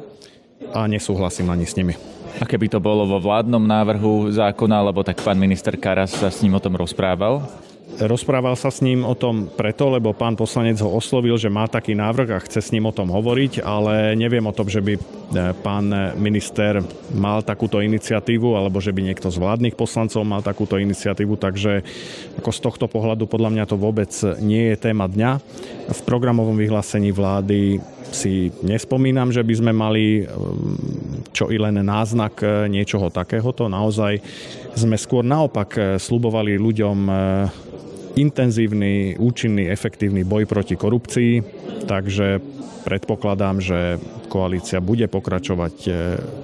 a 0.73 0.87
nesúhlasím 0.87 1.49
ani 1.49 1.65
s 1.65 1.75
nimi. 1.75 1.93
A 2.37 2.45
keby 2.45 2.69
to 2.69 2.77
bolo 2.77 3.05
vo 3.09 3.17
vládnom 3.17 3.61
návrhu 3.65 4.29
zákona, 4.29 4.81
lebo 4.91 5.01
tak 5.01 5.21
pán 5.25 5.39
minister 5.39 5.73
Karas 5.73 6.13
sa 6.13 6.29
s 6.29 6.41
ním 6.45 6.53
o 6.53 6.61
tom 6.61 6.77
rozprával? 6.77 7.41
Rozprával 7.87 8.59
sa 8.59 8.67
s 8.67 8.83
ním 8.83 9.07
o 9.07 9.15
tom 9.15 9.47
preto, 9.47 9.87
lebo 9.87 10.11
pán 10.11 10.35
poslanec 10.35 10.75
ho 10.83 10.91
oslovil, 10.91 11.39
že 11.39 11.47
má 11.47 11.71
taký 11.71 11.95
návrh 11.95 12.29
a 12.35 12.43
chce 12.43 12.59
s 12.59 12.71
ním 12.75 12.83
o 12.83 12.91
tom 12.91 13.07
hovoriť, 13.07 13.63
ale 13.63 14.11
neviem 14.11 14.43
o 14.43 14.51
tom, 14.51 14.67
že 14.67 14.83
by 14.83 14.93
e, 14.93 15.01
pán 15.63 15.87
minister 16.19 16.83
mal 17.15 17.47
takúto 17.47 17.79
iniciatívu 17.79 18.59
alebo 18.59 18.83
že 18.83 18.91
by 18.91 19.01
niekto 19.07 19.31
z 19.31 19.39
vládnych 19.39 19.79
poslancov 19.79 20.27
mal 20.27 20.43
takúto 20.43 20.75
iniciatívu, 20.75 21.39
takže 21.39 21.81
ako 22.35 22.51
z 22.51 22.59
tohto 22.59 22.85
pohľadu 22.91 23.23
podľa 23.23 23.55
mňa 23.55 23.63
to 23.65 23.79
vôbec 23.79 24.11
nie 24.43 24.75
je 24.75 24.75
téma 24.77 25.07
dňa. 25.07 25.31
V 25.87 26.01
programovom 26.03 26.59
vyhlásení 26.59 27.15
vlády 27.15 27.79
si 28.11 28.51
nespomínam, 28.67 29.31
že 29.31 29.43
by 29.47 29.53
sme 29.55 29.71
mali 29.71 30.27
mm, 30.27 31.31
čo 31.31 31.47
i 31.47 31.55
len 31.55 31.79
náznak 31.81 32.43
e, 32.43 32.67
niečoho 32.67 33.07
takéhoto. 33.09 33.71
Naozaj 33.71 34.19
sme 34.75 34.99
skôr 34.99 35.23
naopak 35.23 35.69
e, 35.79 35.79
slubovali 35.97 36.59
ľuďom 36.59 36.99
intenzívny, 38.17 39.15
účinný, 39.21 39.69
efektívny 39.69 40.25
boj 40.25 40.49
proti 40.49 40.73
korupcii, 40.75 41.43
takže 41.85 42.41
predpokladám, 42.83 43.61
že 43.61 44.01
koalícia 44.27 44.83
bude 44.83 45.07
pokračovať 45.07 45.75
e, 45.87 45.89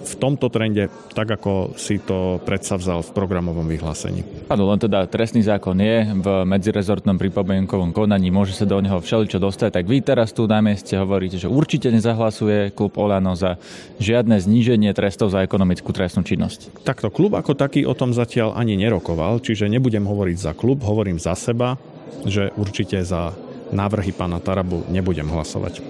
v 0.04 0.13
tomto 0.18 0.48
trende, 0.48 0.88
tak 1.12 1.36
ako 1.36 1.76
si 1.76 2.00
to 2.00 2.39
predsavzal 2.41 3.04
v 3.04 3.13
programovom 3.13 3.67
vyhlásení. 3.67 4.48
Áno, 4.50 4.72
len 4.72 4.80
teda 4.80 5.06
trestný 5.12 5.43
zákon 5.43 5.76
je 5.78 6.08
v 6.10 6.28
medzirezortnom 6.48 7.19
pripomienkovom 7.19 7.91
konaní, 7.91 8.32
môže 8.32 8.56
sa 8.56 8.63
do 8.63 8.80
neho 8.80 8.98
všeličo 9.04 9.38
dostať, 9.38 9.84
tak 9.84 9.86
vy 9.86 10.00
teraz 10.00 10.32
tu 10.32 10.48
na 10.48 10.63
mieste 10.63 10.96
hovoríte, 10.96 11.38
že 11.38 11.52
určite 11.52 11.91
nezahlasuje 11.91 12.72
klub 12.74 12.96
Olano 12.96 13.36
za 13.36 13.60
žiadne 14.00 14.39
zníženie 14.39 14.96
trestov 14.96 15.30
za 15.30 15.43
ekonomickú 15.43 15.91
trestnú 15.91 16.24
činnosť. 16.24 16.88
Takto 16.88 17.12
klub 17.12 17.36
ako 17.36 17.54
taký 17.54 17.84
o 17.84 17.93
tom 17.93 18.15
zatiaľ 18.15 18.56
ani 18.56 18.80
nerokoval, 18.80 19.43
čiže 19.43 19.67
nebudem 19.67 20.08
hovoriť 20.08 20.38
za 20.39 20.52
klub, 20.56 20.82
hovorím 20.82 21.19
za 21.19 21.36
seba, 21.36 21.76
že 22.24 22.56
určite 22.56 23.04
za 23.04 23.36
návrhy 23.74 24.14
pána 24.14 24.38
Tarabu 24.40 24.86
nebudem 24.88 25.28
hlasovať. 25.28 25.82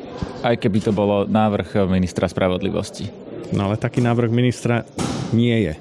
Aj 0.41 0.55
keby 0.55 0.79
to 0.79 0.91
bolo 0.95 1.27
návrh 1.27 1.85
ministra 1.91 2.25
spravodlivosti. 2.31 3.11
No 3.53 3.69
ale 3.69 3.77
taký 3.77 4.01
návrh 4.01 4.31
ministra 4.33 4.87
nie 5.35 5.53
je. 5.69 5.73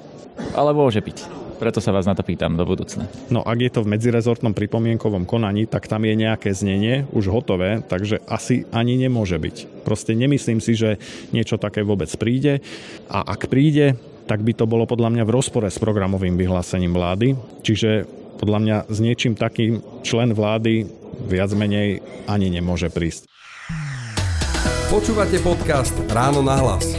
Ale 0.53 0.75
môže 0.75 1.01
byť. 1.01 1.43
Preto 1.63 1.79
sa 1.79 1.95
vás 1.95 2.03
na 2.03 2.11
to 2.11 2.27
pýtam 2.27 2.59
do 2.59 2.67
budúcna. 2.67 3.07
No 3.31 3.39
ak 3.39 3.57
je 3.63 3.71
to 3.71 3.87
v 3.87 3.95
medzirezortnom 3.95 4.51
pripomienkovom 4.51 5.23
konaní, 5.23 5.63
tak 5.63 5.87
tam 5.87 6.03
je 6.03 6.11
nejaké 6.11 6.51
znenie 6.51 7.07
už 7.15 7.31
hotové, 7.31 7.79
takže 7.87 8.19
asi 8.27 8.67
ani 8.75 8.99
nemôže 8.99 9.39
byť. 9.39 9.87
Proste 9.87 10.11
nemyslím 10.11 10.59
si, 10.59 10.75
že 10.75 10.99
niečo 11.31 11.55
také 11.55 11.87
vôbec 11.87 12.11
príde. 12.19 12.59
A 13.07 13.23
ak 13.23 13.47
príde, 13.47 13.95
tak 14.27 14.43
by 14.43 14.51
to 14.51 14.67
bolo 14.67 14.83
podľa 14.83 15.15
mňa 15.15 15.23
v 15.23 15.33
rozpore 15.39 15.67
s 15.71 15.79
programovým 15.79 16.35
vyhlásením 16.35 16.91
vlády. 16.91 17.39
Čiže 17.63 18.11
podľa 18.43 18.59
mňa 18.59 18.77
s 18.91 18.97
niečím 18.99 19.33
takým 19.39 19.79
člen 20.03 20.35
vlády 20.35 21.02
viac 21.27 21.51
menej 21.55 22.03
ani 22.27 22.51
nemôže 22.51 22.91
prísť. 22.91 23.27
Počúvate 24.91 25.41
podcast 25.41 25.95
Ráno 26.13 26.45
na 26.45 26.59
hlas. 26.59 26.93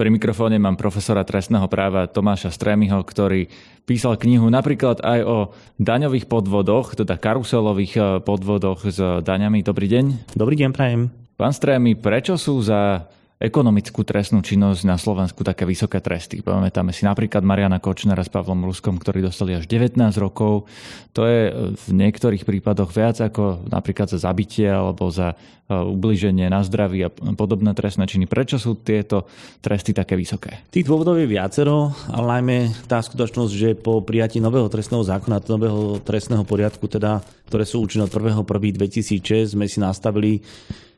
Pri 0.00 0.08
mikrofóne 0.08 0.56
mám 0.56 0.80
profesora 0.80 1.20
trestného 1.28 1.68
práva 1.68 2.08
Tomáša 2.08 2.48
Strémyho, 2.48 3.04
ktorý 3.04 3.52
písal 3.84 4.16
knihu 4.16 4.48
napríklad 4.48 5.04
aj 5.04 5.20
o 5.28 5.38
daňových 5.76 6.24
podvodoch, 6.24 6.96
teda 6.96 7.20
karuselových 7.20 7.94
eh, 8.00 8.04
podvodoch 8.24 8.88
s 8.88 8.96
daňami. 8.96 9.60
Dobrý 9.60 9.92
deň. 9.92 10.32
Dobrý 10.32 10.56
deň, 10.56 10.70
prajem. 10.72 11.12
Pán 11.36 11.52
Strémy, 11.52 12.00
prečo 12.00 12.40
sú 12.40 12.64
za 12.64 13.12
ekonomickú 13.40 14.04
trestnú 14.04 14.44
činnosť 14.44 14.84
na 14.84 15.00
Slovensku 15.00 15.40
také 15.40 15.64
vysoké 15.64 16.04
tresty. 16.04 16.44
Pamätáme 16.44 16.92
si 16.92 17.08
napríklad 17.08 17.40
Mariana 17.40 17.80
Kočnera 17.80 18.20
s 18.20 18.28
Pavlom 18.28 18.68
Ruskom, 18.68 19.00
ktorí 19.00 19.24
dostali 19.24 19.56
až 19.56 19.64
19 19.64 19.96
rokov. 20.20 20.68
To 21.16 21.24
je 21.24 21.48
v 21.72 21.86
niektorých 21.88 22.44
prípadoch 22.44 22.92
viac 22.92 23.16
ako 23.16 23.64
napríklad 23.72 24.12
za 24.12 24.20
zabitie 24.20 24.68
alebo 24.68 25.08
za 25.08 25.32
e, 25.32 25.72
ubliženie 25.72 26.52
na 26.52 26.60
zdraví 26.60 27.00
a 27.00 27.10
podobné 27.32 27.72
trestné 27.72 28.04
činy. 28.04 28.28
Prečo 28.28 28.60
sú 28.60 28.76
tieto 28.76 29.24
tresty 29.64 29.96
také 29.96 30.20
vysoké? 30.20 30.68
Tých 30.68 30.84
dôvodov 30.84 31.16
je 31.16 31.24
viacero, 31.24 31.96
ale 32.12 32.44
najmä 32.44 32.56
tá 32.92 33.00
skutočnosť, 33.00 33.52
že 33.56 33.68
po 33.72 34.04
prijatí 34.04 34.36
nového 34.36 34.68
trestného 34.68 35.00
zákona, 35.00 35.40
nového 35.48 35.96
trestného 36.04 36.44
poriadku, 36.44 36.84
teda, 36.92 37.24
ktoré 37.48 37.64
sú 37.64 37.80
účinné 37.88 38.04
od 38.04 38.12
1.1.2006, 38.12 39.56
sme 39.56 39.64
si 39.64 39.80
nastavili 39.80 40.44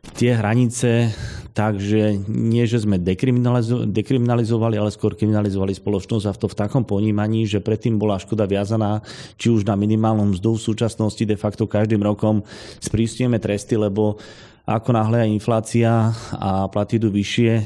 tie 0.02 0.34
hranice 0.34 1.14
tak, 1.52 1.76
že 1.76 2.16
nie, 2.26 2.64
že 2.64 2.80
sme 2.80 2.96
dekriminalizo- 2.96 3.84
dekriminalizovali, 3.84 4.80
ale 4.80 4.88
skôr 4.88 5.12
kriminalizovali 5.12 5.76
spoločnosť 5.76 6.24
a 6.26 6.32
to 6.32 6.48
v 6.48 6.58
takom 6.58 6.82
ponímaní, 6.82 7.44
že 7.44 7.60
predtým 7.60 8.00
bola 8.00 8.16
škoda 8.16 8.48
viazaná 8.48 9.04
či 9.36 9.52
už 9.52 9.68
na 9.68 9.76
minimálnom 9.76 10.32
mzdu 10.32 10.56
v 10.56 10.64
súčasnosti 10.64 11.22
de 11.22 11.36
facto 11.36 11.68
každým 11.68 12.00
rokom 12.00 12.40
sprísňujeme 12.80 13.36
tresty, 13.36 13.76
lebo 13.76 14.16
ako 14.62 14.94
náhle 14.94 15.26
aj 15.26 15.34
inflácia 15.34 15.90
a 16.38 16.70
platy 16.70 17.02
idú 17.02 17.10
vyššie, 17.10 17.52
e, 17.58 17.64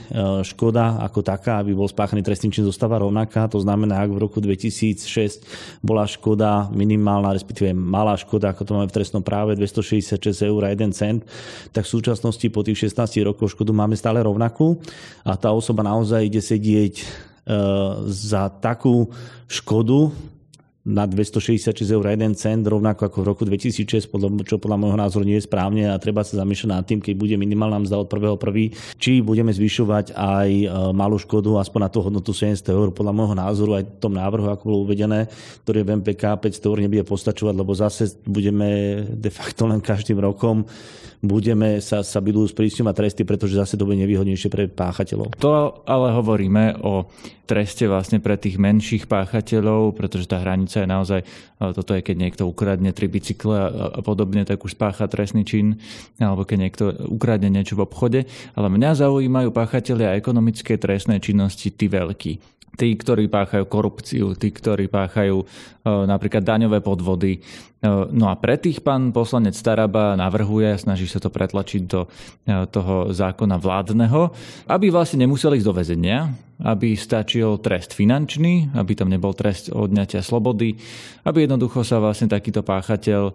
škoda 0.49 0.97
ako 1.05 1.21
taká, 1.21 1.61
aby 1.61 1.77
bol 1.77 1.85
spáchaný 1.85 2.25
trestný 2.25 2.49
čin, 2.49 2.65
zostáva 2.65 2.97
rovnaká. 2.97 3.45
To 3.53 3.61
znamená, 3.61 4.01
ak 4.01 4.17
v 4.17 4.23
roku 4.25 4.41
2006 4.41 5.45
bola 5.85 6.09
škoda 6.09 6.73
minimálna, 6.73 7.37
respektíve 7.37 7.77
malá 7.77 8.17
škoda, 8.17 8.57
ako 8.57 8.63
to 8.65 8.73
máme 8.73 8.89
v 8.89 8.97
trestnom 8.97 9.21
práve, 9.21 9.53
266 9.61 10.49
eur 10.49 10.61
a 10.65 10.73
1 10.73 10.97
cent, 10.97 11.21
tak 11.77 11.85
v 11.85 11.93
súčasnosti 12.01 12.49
po 12.49 12.65
tých 12.65 12.89
16 12.89 13.21
rokoch 13.29 13.53
škodu 13.53 13.77
máme 13.77 13.93
stále 13.93 14.25
rovnakú 14.25 14.81
a 15.21 15.37
tá 15.37 15.53
osoba 15.53 15.85
naozaj 15.85 16.25
ide 16.25 16.41
sedieť 16.41 16.95
e, 16.97 17.05
za 18.09 18.49
takú 18.49 19.13
škodu, 19.53 20.17
na 20.87 21.03
266 21.03 21.83
eur 21.83 22.07
1 22.07 22.38
cent, 22.38 22.62
rovnako 22.62 23.11
ako 23.11 23.18
v 23.18 23.27
roku 23.27 23.42
2006, 23.42 24.07
čo 24.46 24.57
podľa 24.62 24.79
môjho 24.79 24.94
názoru 24.94 25.27
nie 25.27 25.35
je 25.42 25.51
správne 25.51 25.90
a 25.90 25.99
treba 25.99 26.22
sa 26.22 26.38
zamýšľať 26.38 26.70
nad 26.70 26.87
tým, 26.87 27.03
keď 27.03 27.14
bude 27.18 27.35
minimálna 27.35 27.83
mzda 27.83 27.99
od 27.99 28.07
1.1., 28.07 28.70
či 28.94 29.18
budeme 29.18 29.51
zvyšovať 29.51 30.14
aj 30.14 30.51
e, 30.62 30.66
malú 30.94 31.18
škodu 31.18 31.59
aspoň 31.59 31.81
na 31.83 31.90
tú 31.90 31.99
hodnotu 32.07 32.31
700 32.31 32.70
eur. 32.70 32.94
Podľa 32.94 33.12
môjho 33.18 33.35
názoru 33.35 33.83
aj 33.83 33.85
v 33.85 33.99
tom 33.99 34.14
návrhu, 34.14 34.46
ako 34.46 34.62
bolo 34.62 34.79
uvedené, 34.87 35.27
ktorý 35.66 35.83
je 35.83 35.87
v 35.90 35.92
MPK 36.07 36.22
500 36.38 36.70
eur 36.70 36.79
nebude 36.79 37.03
postačovať, 37.03 37.55
lebo 37.59 37.75
zase 37.75 38.22
budeme 38.22 39.03
de 39.11 39.31
facto 39.35 39.66
len 39.66 39.83
každým 39.83 40.22
rokom 40.22 40.62
budeme 41.25 41.81
sa, 41.81 42.05
sa 42.05 42.20
budú 42.20 42.44
sprísňovať 42.44 42.94
tresty, 42.94 43.22
pretože 43.25 43.57
zase 43.57 43.81
to 43.81 43.88
bude 43.88 43.96
nevýhodnejšie 44.01 44.49
pre 44.53 44.68
páchateľov. 44.68 45.33
To 45.40 45.83
ale 45.88 46.12
hovoríme 46.12 46.85
o 46.85 47.09
treste 47.46 47.87
vlastne 47.87 48.18
pre 48.18 48.35
tých 48.37 48.59
menších 48.59 49.07
páchateľov, 49.07 49.94
pretože 49.94 50.27
tá 50.29 50.42
hranica 50.42 50.76
je 50.83 50.89
naozaj, 50.89 51.21
toto 51.61 51.95
je 51.95 52.03
keď 52.03 52.17
niekto 52.17 52.43
ukradne 52.49 52.91
tri 52.91 53.07
bicykle 53.07 53.57
a 53.97 54.01
podobne, 54.03 54.43
tak 54.45 54.61
už 54.65 54.75
spácha 54.75 55.07
trestný 55.07 55.47
čin, 55.47 55.79
alebo 56.19 56.43
keď 56.43 56.59
niekto 56.59 56.85
ukradne 57.09 57.53
niečo 57.53 57.79
v 57.79 57.85
obchode. 57.87 58.21
Ale 58.57 58.67
mňa 58.73 59.07
zaujímajú 59.07 59.53
páchatelia 59.55 60.19
ekonomické 60.19 60.81
trestné 60.81 61.21
činnosti, 61.21 61.71
tí 61.71 61.87
veľkí 61.87 62.56
tí, 62.77 62.95
ktorí 62.95 63.33
páchajú 63.33 63.65
korupciu, 63.67 64.37
tí, 64.37 64.53
ktorí 64.53 64.93
páchajú 64.93 65.37
e, 65.41 65.45
napríklad 65.83 66.45
daňové 66.45 66.85
podvody. 66.85 67.41
E, 67.41 67.41
no 68.12 68.29
a 68.29 68.37
pre 68.37 68.61
tých 68.61 68.85
pán 68.85 69.11
poslanec 69.17 69.57
Staraba 69.57 70.15
navrhuje, 70.15 70.77
snaží 70.77 71.09
sa 71.09 71.19
to 71.19 71.33
pretlačiť 71.33 71.83
do 71.89 72.05
e, 72.05 72.09
toho 72.69 73.11
zákona 73.17 73.57
vládneho, 73.57 74.31
aby 74.69 74.93
vlastne 74.93 75.25
nemuseli 75.25 75.57
ísť 75.59 75.67
do 75.67 75.75
väzenia, 75.75 76.19
aby 76.62 76.93
stačil 76.95 77.57
trest 77.65 77.97
finančný, 77.97 78.77
aby 78.77 78.93
tam 78.93 79.09
nebol 79.09 79.33
trest 79.33 79.73
odňatia 79.73 80.21
slobody, 80.21 80.77
aby 81.25 81.49
jednoducho 81.49 81.81
sa 81.83 81.99
vlastne 81.99 82.29
takýto 82.29 82.61
páchateľ 82.61 83.33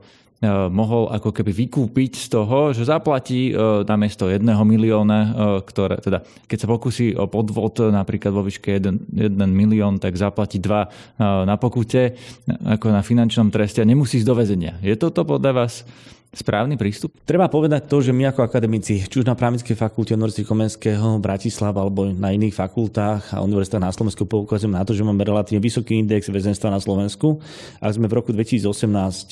mohol 0.73 1.13
ako 1.13 1.29
keby 1.29 1.53
vykúpiť 1.53 2.17
z 2.17 2.27
toho, 2.33 2.73
že 2.73 2.89
zaplatí 2.89 3.53
e, 3.53 3.85
namiesto 3.85 4.25
jedného 4.25 4.65
milióna, 4.65 5.19
e, 5.21 5.29
ktoré, 5.61 6.01
teda 6.01 6.25
keď 6.49 6.57
sa 6.57 6.67
pokusí 6.67 7.13
o 7.13 7.29
podvod 7.29 7.93
napríklad 7.93 8.33
vo 8.33 8.41
výške 8.41 8.81
1, 8.81 9.21
1 9.21 9.37
milión, 9.53 10.01
tak 10.01 10.17
zaplatí 10.17 10.57
2 10.57 11.45
na 11.45 11.55
pokute 11.61 12.17
ako 12.49 12.89
na 12.89 13.05
finančnom 13.05 13.53
treste 13.53 13.85
a 13.85 13.85
nemusí 13.85 14.17
ísť 14.17 14.27
do 14.27 14.35
väzenia. 14.35 14.73
Je 14.81 14.97
toto 14.97 15.21
podľa 15.21 15.51
vás 15.53 15.85
správny 16.31 16.79
prístup? 16.79 17.11
Treba 17.27 17.51
povedať 17.51 17.91
to, 17.91 17.99
že 17.99 18.15
my 18.15 18.31
ako 18.31 18.47
akademici, 18.47 19.03
či 19.03 19.19
už 19.19 19.27
na 19.27 19.35
právnickej 19.35 19.75
fakulte 19.75 20.15
Univerzity 20.15 20.47
Komenského, 20.47 21.19
Bratislava 21.19 21.83
alebo 21.83 22.07
na 22.07 22.31
iných 22.31 22.55
fakultách 22.55 23.35
a 23.35 23.43
univerzitách 23.43 23.83
na 23.83 23.91
Slovensku 23.91 24.23
poukazujeme 24.23 24.79
na 24.79 24.87
to, 24.87 24.95
že 24.95 25.03
máme 25.03 25.19
relatívne 25.27 25.59
vysoký 25.59 25.99
index 25.99 26.31
väzenstva 26.31 26.71
na 26.71 26.79
Slovensku. 26.79 27.43
A 27.83 27.91
sme 27.91 28.07
v 28.07 28.15
roku 28.15 28.31
2018 28.31 28.63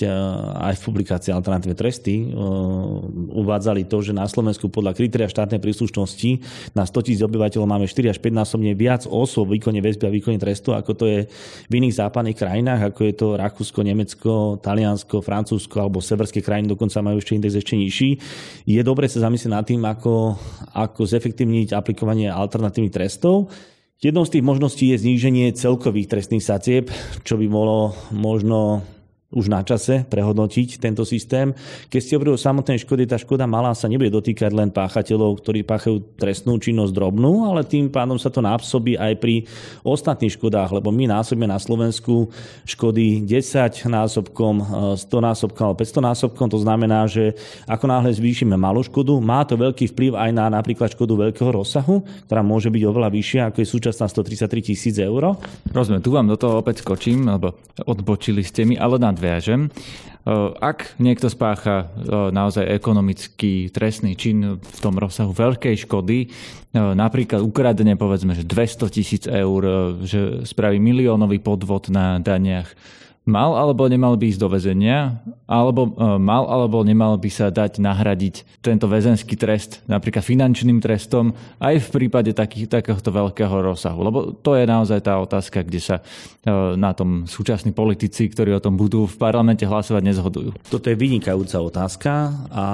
eh, 0.03 0.11
aj 0.59 0.75
v 0.75 0.81
publikácii 0.83 1.31
Alternatívne 1.31 1.79
tresty 1.79 2.27
eh, 2.27 2.35
uvádzali 3.31 3.87
to, 3.87 4.03
že 4.03 4.11
na 4.11 4.27
Slovensku 4.27 4.67
podľa 4.67 4.91
kritéria 4.91 5.31
štátnej 5.31 5.63
príslušnosti 5.63 6.43
na 6.75 6.83
100 6.83 7.07
tisíc 7.07 7.23
obyvateľov 7.23 7.63
máme 7.63 7.87
4 7.87 8.11
až 8.11 8.19
5 8.19 8.43
násobne 8.43 8.75
viac 8.75 9.07
osôb 9.07 9.55
v 9.55 9.63
výkone 9.63 9.79
väzby 9.79 10.03
a 10.03 10.11
výkone 10.11 10.35
trestu, 10.35 10.75
ako 10.75 10.91
to 10.99 11.05
je 11.07 11.19
v 11.65 11.73
iných 11.79 11.95
západných 11.95 12.35
krajinách, 12.35 12.91
ako 12.91 13.01
je 13.07 13.13
to 13.15 13.27
Rakúsko, 13.39 13.79
Nemecko, 13.87 14.59
Taliansko, 14.59 15.23
Francúzsko 15.23 15.79
alebo 15.79 16.03
severské 16.03 16.43
krajiny, 16.43 16.75
dokonca 16.75 16.88
dokonca 16.89 17.05
majú 17.05 17.21
ešte 17.21 17.37
index 17.37 17.53
ešte 17.53 17.77
nižší. 17.77 18.09
Je 18.65 18.81
dobre 18.81 19.05
sa 19.05 19.21
zamyslieť 19.21 19.53
nad 19.53 19.61
tým, 19.61 19.85
ako, 19.85 20.33
ako 20.73 21.05
zefektívniť 21.05 21.77
aplikovanie 21.77 22.33
alternatívnych 22.33 22.89
trestov. 22.89 23.53
Jednou 24.01 24.25
z 24.25 24.33
tých 24.33 24.47
možností 24.47 24.89
je 24.89 24.97
zníženie 25.05 25.53
celkových 25.53 26.09
trestných 26.09 26.41
sacieb, 26.41 26.89
čo 27.21 27.37
by 27.37 27.45
bolo 27.45 27.93
možno 28.09 28.81
už 29.29 29.45
na 29.45 29.61
čase 29.61 30.09
prehodnotiť 30.09 30.81
tento 30.81 31.05
systém. 31.05 31.53
Keď 31.85 31.99
ste 32.01 32.15
hovorili 32.17 32.33
o 32.33 32.41
samotnej 32.41 32.81
škody, 32.81 33.05
tá 33.05 33.13
škoda 33.13 33.45
malá 33.45 33.77
sa 33.77 33.85
nebude 33.85 34.09
dotýkať 34.09 34.49
len 34.49 34.73
páchateľov, 34.73 35.37
ktorí 35.45 35.61
páchajú 35.61 36.17
trestnú 36.17 36.57
činnosť 36.57 36.89
drobnú, 36.89 37.45
ale 37.45 37.61
tým 37.61 37.93
pádom 37.93 38.17
sa 38.17 38.33
to 38.33 38.41
násobí 38.41 38.97
aj 38.97 39.13
pri 39.21 39.45
ostatných 39.85 40.33
škodách, 40.33 40.81
lebo 40.81 40.89
my 40.89 41.13
násobíme 41.13 41.45
na 41.45 41.61
Slovensku 41.61 42.33
škody 42.65 43.21
10 43.21 43.85
násobkom, 43.85 44.55
100 44.97 45.05
násobkom 45.05 45.63
alebo 45.69 45.77
500 45.77 46.09
násobkom. 46.09 46.47
To 46.49 46.59
znamená, 46.65 47.05
že 47.05 47.37
ako 47.69 47.85
náhle 47.85 48.09
zvýšime 48.09 48.57
malú 48.57 48.81
škodu, 48.81 49.13
má 49.21 49.45
to 49.45 49.53
veľký 49.53 49.93
vplyv 49.93 50.17
aj 50.17 50.31
na 50.33 50.49
napríklad 50.49 50.89
škodu 50.89 51.29
veľkého 51.29 51.53
rozsahu, 51.53 52.01
ktorá 52.25 52.41
môže 52.41 52.73
byť 52.73 52.81
oveľa 52.81 53.13
vyššia, 53.13 53.41
ako 53.53 53.61
je 53.61 53.67
súčasná 53.69 54.09
133 54.09 54.73
tisíc 54.73 54.97
eur. 54.97 55.37
Rozumiem, 55.69 56.01
tu 56.01 56.09
vám 56.09 56.25
do 56.25 56.33
toho 56.33 56.57
opäť 56.65 56.81
skočím, 56.81 57.29
lebo 57.29 57.53
odbočili 57.85 58.41
ste 58.41 58.65
mi, 58.65 58.73
ale 58.73 58.97
na 58.97 59.18
nadviažem. 59.19 59.67
E, 59.67 59.69
ak 60.63 60.95
niekto 61.03 61.27
spácha 61.27 61.91
e, 61.91 62.31
naozaj 62.31 62.63
ekonomický 62.63 63.67
trestný 63.75 64.15
čin 64.15 64.63
v 64.63 64.79
tom 64.79 64.95
rozsahu 64.95 65.35
veľkej 65.35 65.83
škody, 65.83 66.19
e, 66.23 66.27
napríklad 66.79 67.43
ukradne 67.43 67.99
povedzme, 67.99 68.31
že 68.31 68.47
200 68.47 68.95
tisíc 68.95 69.23
eur, 69.27 69.61
že 70.07 70.47
spraví 70.47 70.79
miliónový 70.79 71.43
podvod 71.43 71.91
na 71.91 72.23
daniach, 72.23 72.71
mal 73.29 73.53
alebo 73.53 73.85
nemal 73.85 74.17
by 74.17 74.25
ísť 74.33 74.41
do 74.41 74.49
väzenia, 74.49 75.21
alebo 75.45 75.93
e, 75.93 76.17
mal 76.17 76.49
alebo 76.49 76.81
nemal 76.81 77.15
by 77.21 77.29
sa 77.29 77.53
dať 77.53 77.77
nahradiť 77.77 78.59
tento 78.65 78.89
väzenský 78.89 79.37
trest 79.37 79.85
napríklad 79.85 80.25
finančným 80.25 80.81
trestom 80.81 81.37
aj 81.61 81.85
v 81.85 81.87
prípade 81.93 82.33
takých, 82.33 82.67
takéhoto 82.67 83.13
veľkého 83.13 83.53
rozsahu. 83.61 83.99
Lebo 84.01 84.19
to 84.33 84.57
je 84.57 84.65
naozaj 84.65 85.05
tá 85.05 85.21
otázka, 85.21 85.61
kde 85.61 85.79
sa 85.79 85.95
e, 86.01 86.03
na 86.75 86.91
tom 86.97 87.29
súčasní 87.29 87.71
politici, 87.71 88.25
ktorí 88.25 88.57
o 88.57 88.63
tom 88.63 88.73
budú 88.75 89.05
v 89.05 89.15
parlamente 89.21 89.63
hlasovať, 89.63 90.01
nezhodujú. 90.01 90.49
Toto 90.67 90.89
je 90.89 90.97
vynikajúca 90.97 91.61
otázka 91.61 92.11
a 92.49 92.65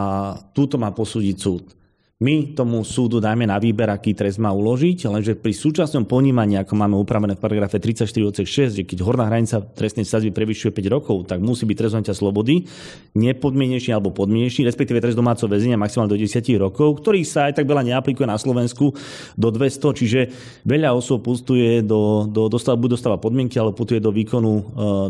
túto 0.55 0.79
má 0.79 0.95
posúdiť 0.95 1.35
súd. 1.37 1.84
My 2.23 2.55
tomu 2.55 2.79
súdu 2.87 3.19
dajme 3.19 3.43
na 3.43 3.59
výber, 3.59 3.91
aký 3.91 4.15
trest 4.15 4.39
má 4.39 4.47
uložiť, 4.47 5.11
lenže 5.11 5.35
pri 5.35 5.51
súčasnom 5.51 6.07
ponímaní, 6.07 6.55
ako 6.55 6.71
máme 6.71 6.95
upravené 6.95 7.35
v 7.35 7.43
paragrafe 7.43 7.75
34 7.75 8.07
odsek 8.07 8.47
6, 8.71 8.79
že 8.79 8.83
keď 8.87 9.03
horná 9.03 9.27
hranica 9.27 9.59
trestnej 9.59 10.07
sadzby 10.07 10.31
prevyšuje 10.31 10.71
5 10.71 10.95
rokov, 10.95 11.27
tak 11.27 11.43
musí 11.43 11.67
byť 11.67 11.75
trest 11.75 12.15
slobody 12.15 12.71
nepodmienečný 13.19 13.91
alebo 13.91 14.15
podmienečný, 14.15 14.63
respektíve 14.63 15.03
trest 15.03 15.19
domáceho 15.19 15.51
väzenia 15.51 15.75
maximálne 15.75 16.07
do 16.07 16.15
10 16.15 16.39
rokov, 16.55 17.03
ktorý 17.03 17.19
sa 17.27 17.51
aj 17.51 17.59
tak 17.59 17.67
veľa 17.67 17.83
neaplikuje 17.83 18.23
na 18.23 18.39
Slovensku 18.39 18.95
do 19.35 19.51
200, 19.51 19.99
čiže 19.99 20.19
veľa 20.63 20.95
osôb 20.95 21.19
pustuje 21.19 21.83
do, 21.83 22.31
do 22.31 22.47
dostáva, 22.47 22.79
buď 22.79 22.95
dostáva 22.95 23.19
podmienky, 23.19 23.59
alebo 23.59 23.75
putuje 23.75 23.99
do 23.99 24.15
výkonu 24.15 24.53
e, 24.55 24.63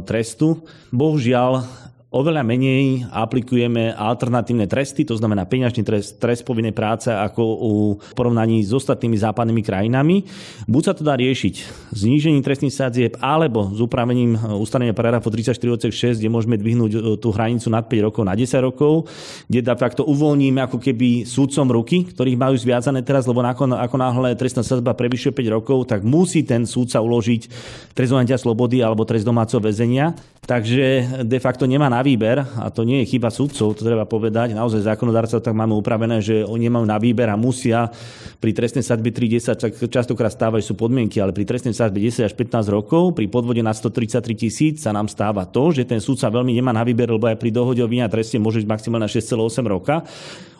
trestu. 0.10 0.58
Bohužiaľ, 0.90 1.70
oveľa 2.16 2.48
menej 2.48 3.12
aplikujeme 3.12 3.92
alternatívne 3.92 4.72
tresty, 4.72 5.04
to 5.04 5.20
znamená 5.20 5.44
peňažný 5.44 5.84
trest, 5.84 6.16
trest 6.16 6.48
povinnej 6.48 6.72
práce 6.72 7.12
ako 7.12 7.44
u 7.44 7.74
porovnaní 8.16 8.64
s 8.64 8.72
ostatnými 8.72 9.20
západnými 9.20 9.60
krajinami. 9.60 10.24
Buď 10.64 10.82
sa 10.88 10.94
to 10.96 11.04
dá 11.04 11.20
riešiť 11.20 11.56
znížením 11.92 12.40
trestných 12.40 12.72
sadzieb 12.72 13.20
alebo 13.20 13.68
s 13.76 13.84
upravením 13.84 14.40
ustanenia 14.56 14.96
paragrafu 14.96 15.28
34 15.28 15.60
odsek 15.76 15.92
6, 16.16 16.24
kde 16.24 16.32
môžeme 16.32 16.56
dvihnúť 16.56 16.92
e, 16.96 17.00
tú 17.20 17.36
hranicu 17.36 17.68
nad 17.68 17.84
5 17.84 18.08
rokov 18.08 18.24
na 18.24 18.34
10 18.40 18.64
rokov, 18.64 19.12
kde 19.52 19.60
de 19.60 19.76
facto 19.76 20.08
uvoľníme 20.08 20.64
ako 20.64 20.80
keby 20.80 21.28
súdcom 21.28 21.68
ruky, 21.76 22.08
ktorých 22.16 22.40
majú 22.40 22.56
zviazané 22.56 23.04
teraz, 23.04 23.28
lebo 23.28 23.44
ako, 23.44 23.76
ako 23.76 23.96
náhle 24.00 24.40
trestná 24.40 24.64
sadzba 24.64 24.96
prevyšuje 24.96 25.36
5 25.36 25.58
rokov, 25.60 25.92
tak 25.92 26.08
musí 26.08 26.48
ten 26.48 26.64
súdca 26.64 27.04
uložiť 27.04 27.52
trest 27.92 28.16
slobody 28.40 28.80
alebo 28.80 29.04
trest 29.04 29.28
domáceho 29.28 29.60
väzenia. 29.60 30.16
Takže 30.46 31.26
de 31.26 31.40
facto 31.42 31.66
nemá 31.66 31.90
na 31.90 32.06
výber, 32.06 32.38
a 32.38 32.70
to 32.70 32.86
nie 32.86 33.02
je 33.02 33.18
chyba 33.18 33.34
sudcov, 33.34 33.74
to 33.74 33.82
treba 33.82 34.06
povedať, 34.06 34.54
naozaj 34.54 34.86
zákonodárca 34.86 35.42
tak 35.42 35.58
máme 35.58 35.74
upravené, 35.74 36.22
že 36.22 36.46
oni 36.46 36.70
nemajú 36.70 36.86
na 36.86 37.02
výber 37.02 37.34
a 37.34 37.38
musia 37.38 37.90
pri 38.38 38.54
trestnej 38.54 38.86
sadbe 38.86 39.10
3-10, 39.10 39.58
tak 39.58 39.74
častokrát 39.90 40.30
stávajú 40.30 40.62
sú 40.62 40.78
podmienky, 40.78 41.18
ale 41.18 41.34
pri 41.34 41.50
trestnej 41.50 41.74
sadbe 41.74 41.98
10 41.98 42.30
až 42.30 42.34
15 42.38 42.62
rokov, 42.70 43.18
pri 43.18 43.26
podvode 43.26 43.66
na 43.66 43.74
133 43.74 44.22
tisíc 44.38 44.86
sa 44.86 44.94
nám 44.94 45.10
stáva 45.10 45.50
to, 45.50 45.74
že 45.74 45.82
ten 45.82 45.98
sudca 45.98 46.30
veľmi 46.30 46.54
nemá 46.54 46.70
na 46.70 46.86
výber, 46.86 47.10
lebo 47.10 47.26
aj 47.26 47.42
pri 47.42 47.50
dohode 47.50 47.82
o 47.82 47.90
vina 47.90 48.06
treste 48.06 48.38
môže 48.38 48.62
byť 48.62 48.70
maximálne 48.70 49.10
6,8 49.10 49.66
roka 49.66 50.06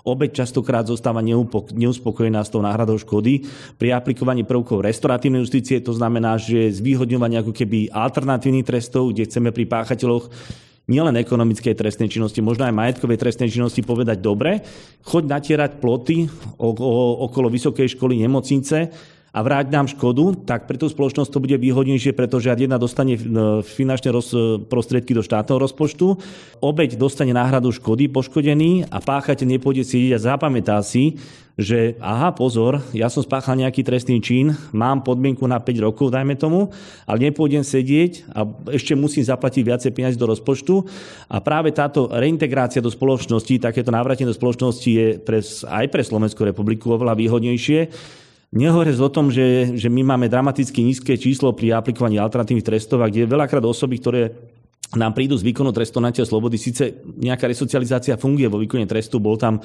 Obeď 0.06 0.46
častokrát 0.46 0.86
zostáva 0.86 1.26
neuspokojená 1.74 2.46
s 2.46 2.54
tou 2.54 2.62
náhradou 2.62 2.94
škody. 3.02 3.42
Pri 3.82 3.90
aplikovaní 3.90 4.46
prvkov 4.46 4.86
restoratívnej 4.86 5.42
justície 5.42 5.82
to 5.82 5.98
znamená, 5.98 6.38
že 6.38 6.70
zvýhodňovanie 6.70 7.42
ako 7.42 7.50
keby 7.50 7.90
alternatívnych 7.90 8.70
trestov, 8.70 9.10
kde 9.10 9.26
chceme 9.26 9.50
pri 9.50 9.66
páchateľoch 9.66 10.30
nielen 10.86 11.18
ekonomickej 11.18 11.74
trestnej 11.74 12.14
činnosti, 12.14 12.46
možno 12.46 12.70
aj 12.70 12.78
majetkovej 12.78 13.18
trestnej 13.18 13.50
činnosti 13.50 13.82
povedať 13.82 14.22
dobre, 14.22 14.62
choď 15.02 15.24
natierať 15.26 15.82
ploty 15.82 16.30
okolo 17.26 17.50
vysokej 17.50 17.98
školy 17.98 18.22
nemocnice, 18.22 18.94
a 19.36 19.44
vráť 19.44 19.68
nám 19.68 19.92
škodu, 19.92 20.48
tak 20.48 20.64
pre 20.64 20.80
tú 20.80 20.88
spoločnosť 20.88 21.28
to 21.28 21.44
bude 21.44 21.60
výhodnejšie, 21.60 22.16
pretože 22.16 22.48
ad 22.48 22.64
jedna 22.64 22.80
dostane 22.80 23.20
e, 23.20 23.22
finančné 23.68 24.16
roz, 24.16 24.32
prostriedky 24.72 25.12
do 25.12 25.20
štátneho 25.20 25.60
rozpočtu, 25.60 26.16
obeď 26.64 26.96
dostane 26.96 27.36
náhradu 27.36 27.76
škody 27.76 28.08
poškodený 28.08 28.88
a 28.88 29.04
páchateľ 29.04 29.60
nepôjde 29.60 29.84
si 29.84 30.16
a 30.16 30.24
zapamätá 30.24 30.80
si, 30.80 31.20
že 31.60 32.00
aha, 32.04 32.32
pozor, 32.36 32.84
ja 32.96 33.12
som 33.12 33.24
spáchal 33.24 33.60
nejaký 33.60 33.84
trestný 33.84 34.24
čin, 34.24 34.56
mám 34.76 35.04
podmienku 35.04 35.44
na 35.48 35.60
5 35.60 35.88
rokov, 35.88 36.16
dajme 36.16 36.36
tomu, 36.40 36.72
ale 37.04 37.32
nepôjdem 37.32 37.64
sedieť 37.64 38.32
a 38.32 38.44
ešte 38.72 38.96
musím 38.96 39.24
zaplatiť 39.24 39.64
viacej 39.64 39.92
peniazy 39.96 40.20
do 40.20 40.32
rozpočtu. 40.32 40.84
A 41.32 41.40
práve 41.40 41.72
táto 41.72 42.12
reintegrácia 42.12 42.84
do 42.84 42.92
spoločnosti, 42.92 43.60
takéto 43.60 43.92
návratenie 43.92 44.32
do 44.32 44.36
spoločnosti 44.36 44.90
je 44.92 45.08
pre, 45.20 45.40
aj 45.68 45.86
pre 45.92 46.04
Slovenskú 46.04 46.44
republiku 46.44 46.92
oveľa 46.92 47.16
výhodnejšie, 47.20 47.80
Nehovoriac 48.56 48.96
o 49.04 49.12
tom, 49.12 49.28
že, 49.28 49.76
že 49.76 49.92
my 49.92 50.16
máme 50.16 50.32
dramaticky 50.32 50.80
nízke 50.80 51.20
číslo 51.20 51.52
pri 51.52 51.76
aplikovaní 51.76 52.16
alternatívnych 52.16 52.64
trestov, 52.64 53.04
a 53.04 53.12
kde 53.12 53.28
veľakrát 53.28 53.60
osoby, 53.68 54.00
ktoré 54.00 54.22
nám 55.00 55.14
prídu 55.14 55.36
z 55.36 55.46
výkonu 55.46 55.72
trestu 55.72 56.00
natia 56.00 56.24
slobody. 56.24 56.60
Sice 56.60 57.04
nejaká 57.06 57.46
resocializácia 57.46 58.20
funguje 58.20 58.48
vo 58.50 58.60
výkone 58.60 58.88
trestu, 58.88 59.20
bol 59.20 59.36
tam 59.40 59.60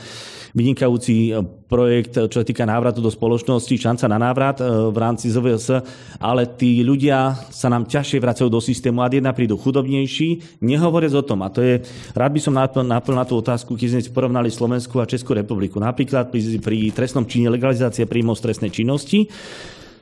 vynikajúci 0.55 1.31
e, 1.31 1.43
projekt, 1.71 2.19
čo 2.19 2.37
sa 2.43 2.47
týka 2.47 2.66
návratu 2.66 2.99
do 2.99 3.11
spoločnosti, 3.11 3.71
šanca 3.71 4.07
na 4.11 4.19
návrat 4.19 4.59
e, 4.59 4.66
v 4.66 4.97
rámci 4.99 5.31
ZVS, 5.31 5.83
ale 6.19 6.51
tí 6.55 6.83
ľudia 6.83 7.35
sa 7.51 7.71
nám 7.71 7.87
ťažšie 7.87 8.19
vracajú 8.19 8.49
do 8.51 8.61
systému 8.61 9.03
a 9.03 9.11
jedna 9.11 9.31
prídu 9.31 9.55
chudobnejší, 9.59 10.61
nehovoriac 10.62 11.14
o 11.14 11.25
tom. 11.27 11.47
A 11.47 11.49
to 11.49 11.62
je, 11.62 11.83
rád 12.14 12.31
by 12.35 12.40
som 12.43 12.55
naplnil 12.55 13.19
na 13.19 13.27
tú 13.27 13.38
otázku, 13.38 13.79
keď 13.79 14.03
sme 14.03 14.14
porovnali 14.14 14.51
Slovensku 14.51 14.99
a 14.99 15.09
Českú 15.09 15.35
republiku. 15.35 15.79
Napríklad 15.79 16.29
pri, 16.29 16.59
pri 16.59 16.90
trestnom 16.90 17.25
čine 17.25 17.49
legalizácie 17.51 18.05
príjmov 18.05 18.37
stresnej 18.38 18.75
činnosti 18.75 19.31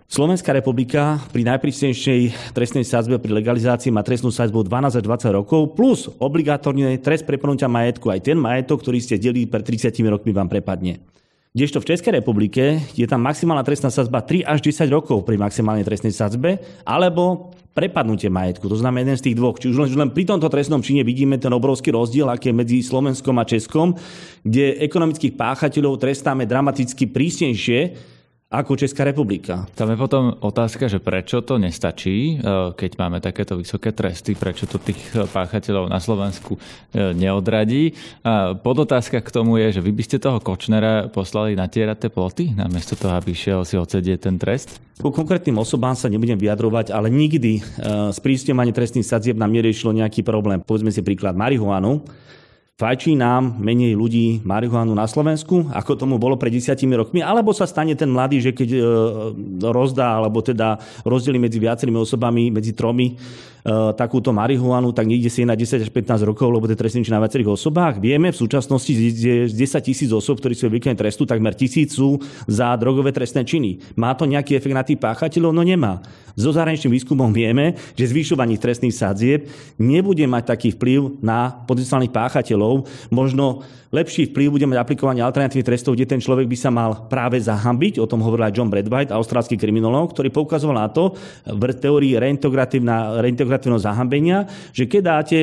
Slovenská 0.09 0.57
republika 0.57 1.21
pri 1.37 1.45
najprísnejšej 1.45 2.21
trestnej 2.57 2.81
sadzbe 2.81 3.21
pri 3.21 3.29
legalizácii 3.29 3.93
má 3.93 4.01
trestnú 4.01 4.33
sadzbu 4.33 4.65
12 4.65 4.97
až 4.97 5.05
20 5.05 5.37
rokov 5.37 5.77
plus 5.77 6.09
obligatórny 6.09 6.97
trest 6.97 7.29
preponutia 7.29 7.69
majetku. 7.69 8.09
Aj 8.09 8.17
ten 8.17 8.41
majetok, 8.41 8.81
ktorý 8.81 9.05
ste 9.05 9.21
delili 9.21 9.45
pred 9.45 9.61
30 9.61 9.93
rokmi, 10.09 10.33
vám 10.33 10.49
prepadne. 10.49 11.05
Kdežto 11.53 11.85
v 11.85 11.93
Českej 11.93 12.25
republike 12.25 12.81
je 12.97 13.05
tam 13.05 13.21
maximálna 13.21 13.61
trestná 13.61 13.93
sadzba 13.93 14.25
3 14.25 14.49
až 14.49 14.65
10 14.65 14.89
rokov 14.89 15.29
pri 15.29 15.37
maximálnej 15.37 15.85
trestnej 15.85 16.17
sadzbe, 16.17 16.57
alebo 16.89 17.53
prepadnutie 17.77 18.33
majetku. 18.33 18.65
To 18.65 18.81
znamená 18.81 19.13
jeden 19.13 19.21
z 19.21 19.25
tých 19.29 19.37
dvoch. 19.37 19.61
Či 19.61 19.77
už 19.77 19.93
len, 19.93 19.93
len 19.93 20.11
pri 20.17 20.25
tomto 20.25 20.49
trestnom 20.49 20.81
čine 20.81 21.05
vidíme 21.05 21.37
ten 21.37 21.53
obrovský 21.53 21.93
rozdiel, 21.93 22.33
aký 22.33 22.49
je 22.49 22.57
medzi 22.57 22.81
Slovenskom 22.81 23.37
a 23.37 23.45
Českom, 23.45 23.93
kde 24.41 24.81
ekonomických 24.89 25.37
páchateľov 25.37 26.01
trestáme 26.01 26.49
dramaticky 26.49 27.13
prísnejšie, 27.13 28.17
ako 28.49 28.81
Česká 28.81 29.05
republika. 29.05 29.69
Tam 29.77 29.93
je 29.93 30.01
potom 30.01 30.33
otázka, 30.41 30.89
že 30.89 31.05
prečo 31.05 31.45
to 31.45 31.61
nestačí, 31.61 32.41
e, 32.41 32.73
keď 32.73 32.91
máme 32.97 33.21
takéto 33.21 33.61
vysoké 33.61 33.93
tresty, 33.93 34.33
prečo 34.33 34.65
to 34.65 34.81
tých 34.81 34.97
e, 35.13 35.29
páchateľov 35.29 35.93
na 35.93 36.01
Slovensku 36.01 36.57
e, 36.57 37.13
neodradí. 37.13 37.93
A 38.25 38.57
podotázka 38.57 39.21
k 39.21 39.29
tomu 39.29 39.61
je, 39.61 39.77
že 39.77 39.85
vy 39.85 39.93
by 39.93 40.01
ste 40.01 40.17
toho 40.17 40.41
Kočnera 40.41 41.13
poslali 41.13 41.61
natierať 41.61 42.09
tie 42.09 42.11
ploty, 42.11 42.45
namiesto 42.57 42.97
toho, 42.97 43.21
aby 43.21 43.37
šiel 43.37 43.69
si 43.69 43.77
odsedieť 43.77 44.33
ten 44.33 44.41
trest? 44.41 44.81
Ku 44.97 45.13
konkrétnym 45.13 45.61
osobám 45.61 45.93
sa 45.93 46.09
nebudem 46.09 46.41
vyjadrovať, 46.41 46.91
ale 46.91 47.13
nikdy 47.13 47.63
sprísňovanie 48.17 48.75
trestných 48.75 49.07
sadzieb 49.07 49.39
nám 49.39 49.55
neriešilo 49.55 49.95
nejaký 49.95 50.27
problém. 50.27 50.59
Povedzme 50.59 50.91
si 50.91 51.05
príklad 51.05 51.39
marihuanu 51.39 52.03
fajčí 52.79 53.19
nám 53.19 53.59
menej 53.59 53.99
ľudí 53.99 54.39
marihuanu 54.47 54.95
na 54.95 55.11
Slovensku, 55.11 55.67
ako 55.75 55.99
tomu 55.99 56.15
bolo 56.15 56.39
pred 56.39 56.55
desiatimi 56.55 56.95
rokmi, 56.95 57.19
alebo 57.19 57.51
sa 57.51 57.67
stane 57.67 57.99
ten 57.99 58.07
mladý, 58.07 58.39
že 58.39 58.55
keď 58.55 58.69
e, 58.71 58.81
rozdá, 59.67 60.23
alebo 60.23 60.39
teda 60.39 60.79
rozdeli 61.03 61.43
medzi 61.43 61.59
viacerými 61.59 61.99
osobami, 61.99 62.55
medzi 62.55 62.79
tromi, 62.79 63.19
E, 63.58 63.58
takúto 63.95 64.31
marihuanu, 64.31 64.95
tak 64.95 65.09
niekde 65.09 65.29
si 65.29 65.43
je 65.43 65.49
na 65.49 65.59
10 65.59 65.85
až 65.85 65.91
15 65.91 66.29
rokov, 66.29 66.49
lebo 66.49 66.67
tie 66.71 66.79
trestný 66.79 67.05
na 67.09 67.23
viacerých 67.23 67.55
osobách. 67.55 67.99
Vieme 67.99 68.31
v 68.31 68.39
súčasnosti, 68.39 68.93
že 68.93 69.49
10 69.51 69.55
tisíc 69.81 70.11
osob, 70.13 70.39
ktorí 70.39 70.55
sú 70.55 70.69
v 70.69 70.79
trestu, 70.79 71.25
takmer 71.25 71.55
tisíc 71.57 71.97
sú 71.97 72.21
za 72.47 72.75
drogové 72.77 73.11
trestné 73.13 73.43
činy. 73.43 73.81
Má 73.97 74.15
to 74.15 74.29
nejaký 74.29 74.57
efekt 74.57 74.77
na 74.77 74.85
tých 74.85 75.01
páchateľov? 75.01 75.53
No 75.55 75.65
nemá. 75.65 76.05
Zo 76.39 76.55
zahraničným 76.55 76.95
výskumom 76.95 77.35
vieme, 77.35 77.75
že 77.99 78.15
zvyšovanie 78.15 78.63
trestných 78.63 78.95
sadzieb 78.95 79.51
nebude 79.75 80.23
mať 80.23 80.55
taký 80.55 80.69
vplyv 80.79 81.19
na 81.19 81.51
potenciálnych 81.67 82.15
páchateľov. 82.15 82.87
Možno 83.11 83.67
lepší 83.91 84.31
vplyv 84.31 84.55
bude 84.55 84.67
mať 84.69 84.79
aplikovanie 84.79 85.25
alternatívnych 85.25 85.67
trestov, 85.67 85.99
kde 85.99 86.07
ten 86.07 86.21
človek 86.23 86.47
by 86.47 86.55
sa 86.55 86.71
mal 86.71 87.11
práve 87.11 87.41
zahambiť. 87.43 87.99
O 87.99 88.07
tom 88.07 88.23
hovoril 88.23 88.47
aj 88.47 88.55
John 88.55 88.71
Bradwhite, 88.71 89.11
austrálsky 89.11 89.59
kriminológ, 89.59 90.15
ktorý 90.15 90.31
poukazoval 90.31 90.77
na 90.79 90.87
to 90.93 91.17
v 91.49 91.63
teórii 91.75 92.15
reintegratívna, 92.15 93.19
reintegratívna 93.19 93.48
negatívneho 93.49 93.81
zahambenia, 93.81 94.45
že 94.77 94.85
keď 94.85 95.03
dáte 95.03 95.39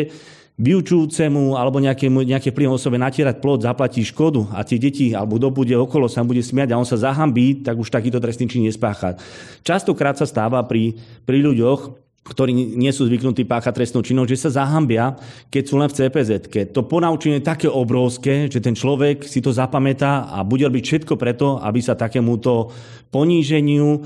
vyučujúcemu 0.56 1.60
alebo 1.60 1.84
nejakému, 1.84 2.24
nejaké 2.24 2.56
vplyvom 2.56 2.80
osobe 2.80 2.96
natierať 2.96 3.44
plod, 3.44 3.68
zaplatí 3.68 4.00
škodu 4.08 4.56
a 4.56 4.64
tie 4.64 4.80
deti 4.80 5.12
alebo 5.12 5.36
kto 5.36 5.52
bude 5.52 5.76
okolo 5.76 6.08
sa 6.08 6.24
bude 6.24 6.40
smiať 6.40 6.72
a 6.72 6.80
on 6.80 6.88
sa 6.88 6.96
zahambí, 6.96 7.60
tak 7.60 7.76
už 7.76 7.92
takýto 7.92 8.24
trestný 8.24 8.48
čin 8.48 8.64
nespácha. 8.64 9.20
Častokrát 9.68 10.16
sa 10.16 10.24
stáva 10.24 10.64
pri, 10.64 10.96
pri 11.28 11.44
ľuďoch, 11.44 12.06
ktorí 12.26 12.56
nie 12.56 12.90
sú 12.90 13.06
zvyknutí 13.06 13.46
páchať 13.46 13.84
trestnú 13.84 14.02
činnosť, 14.02 14.30
že 14.34 14.42
sa 14.48 14.66
zahambia, 14.66 15.14
keď 15.54 15.64
sú 15.68 15.76
len 15.78 15.92
v 15.92 15.94
cpz. 15.94 16.30
To 16.74 16.82
ponaučenie 16.88 17.38
je 17.38 17.46
také 17.46 17.68
obrovské, 17.70 18.50
že 18.50 18.64
ten 18.64 18.74
človek 18.74 19.28
si 19.28 19.46
to 19.46 19.54
zapamätá 19.54 20.26
a 20.34 20.42
bude 20.42 20.66
robiť 20.66 20.84
všetko 20.88 21.22
preto, 21.22 21.62
aby 21.62 21.86
sa 21.86 21.94
takémuto 21.94 22.74
poníženiu 23.14 24.02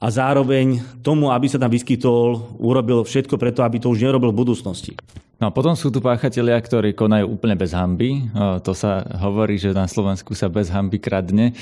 a 0.00 0.06
zároveň 0.08 0.80
tomu, 1.04 1.28
aby 1.28 1.46
sa 1.46 1.60
tam 1.60 1.68
vyskytol, 1.68 2.56
urobil 2.56 3.04
všetko 3.04 3.36
preto, 3.36 3.60
aby 3.60 3.76
to 3.76 3.92
už 3.92 4.00
nerobil 4.00 4.32
v 4.32 4.40
budúcnosti. 4.40 4.96
No 5.40 5.48
a 5.48 5.54
potom 5.56 5.72
sú 5.72 5.88
tu 5.88 6.04
páchatelia, 6.04 6.60
ktorí 6.60 6.92
konajú 6.92 7.32
úplne 7.32 7.56
bez 7.56 7.72
hamby. 7.72 8.28
To 8.36 8.76
sa 8.76 9.00
hovorí, 9.24 9.56
že 9.56 9.72
na 9.72 9.88
Slovensku 9.88 10.36
sa 10.36 10.52
bez 10.52 10.68
hamby 10.68 11.00
kradne. 11.00 11.56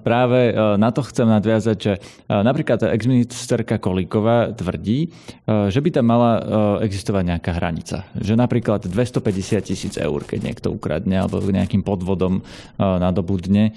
Práve 0.00 0.56
na 0.80 0.88
to 0.88 1.04
chcem 1.04 1.28
nadviazať, 1.28 1.76
že 1.76 1.92
napríklad 2.32 2.80
exministerka 2.88 3.76
Kolíková 3.76 4.56
tvrdí, 4.56 5.12
že 5.44 5.80
by 5.84 5.88
tam 5.92 6.08
mala 6.08 6.40
existovať 6.80 7.36
nejaká 7.36 7.52
hranica. 7.60 8.08
Že 8.16 8.40
napríklad 8.40 8.88
250 8.88 9.68
tisíc 9.68 10.00
eur, 10.00 10.24
keď 10.24 10.40
niekto 10.40 10.72
ukradne 10.72 11.20
alebo 11.20 11.44
nejakým 11.44 11.84
podvodom 11.84 12.40
nadobudne. 12.80 13.76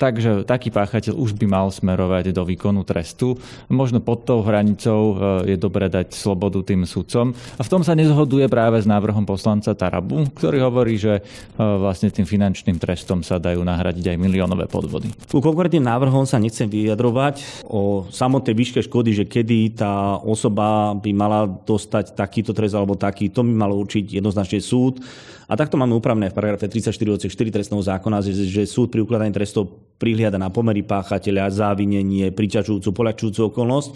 Takže 0.00 0.48
taký 0.48 0.72
páchateľ 0.72 1.12
už 1.12 1.36
by 1.36 1.44
mal 1.44 1.68
smerovať 1.68 2.32
do 2.32 2.40
výkonu 2.48 2.88
trestu. 2.88 3.36
Možno 3.68 4.00
pod 4.00 4.24
tou 4.24 4.40
hranicou 4.40 5.20
je 5.44 5.60
dobré 5.60 5.92
dať 5.92 6.16
slobodu 6.16 6.64
tým 6.64 6.88
sudcom. 6.88 7.36
A 7.36 7.62
v 7.62 7.68
tom 7.68 7.84
sa 7.84 7.92
nezhoduje 7.92 8.45
súlade 8.46 8.54
práve 8.54 8.78
s 8.78 8.86
návrhom 8.86 9.26
poslanca 9.26 9.74
Tarabu, 9.74 10.30
ktorý 10.38 10.62
hovorí, 10.62 10.94
že 10.96 11.18
e, 11.18 11.22
vlastne 11.58 12.08
tým 12.14 12.24
finančným 12.24 12.78
trestom 12.78 13.26
sa 13.26 13.42
dajú 13.42 13.60
nahradiť 13.66 14.14
aj 14.14 14.16
miliónové 14.16 14.70
podvody. 14.70 15.10
Ku 15.26 15.42
konkrétnym 15.42 15.82
návrhom 15.82 16.24
sa 16.24 16.38
nechcem 16.38 16.70
vyjadrovať 16.70 17.66
o 17.66 18.06
samotnej 18.08 18.54
výške 18.54 18.80
škody, 18.86 19.10
že 19.12 19.24
kedy 19.26 19.82
tá 19.82 20.22
osoba 20.22 20.94
by 20.94 21.10
mala 21.10 21.50
dostať 21.50 22.14
takýto 22.14 22.54
trest 22.54 22.78
alebo 22.78 22.94
taký, 22.94 23.28
to 23.28 23.42
by 23.42 23.52
malo 23.52 23.74
určiť 23.82 24.16
jednoznačne 24.22 24.62
súd. 24.62 25.02
A 25.46 25.54
takto 25.54 25.78
máme 25.78 25.94
upravené 25.94 26.34
v 26.34 26.34
paragrafe 26.34 26.66
34 26.66 26.90
odsek 27.06 27.30
4 27.30 27.54
trestného 27.54 27.78
zákona, 27.78 28.18
že, 28.26 28.66
súd 28.66 28.90
pri 28.90 29.06
ukladaní 29.06 29.30
trestov 29.30 29.70
prihliada 29.94 30.36
na 30.36 30.50
pomery 30.50 30.82
páchateľa, 30.82 31.54
závinenie, 31.54 32.34
pričačujúcu, 32.34 32.90
poľahčujúcu 32.90 33.54
okolnosť. 33.54 33.88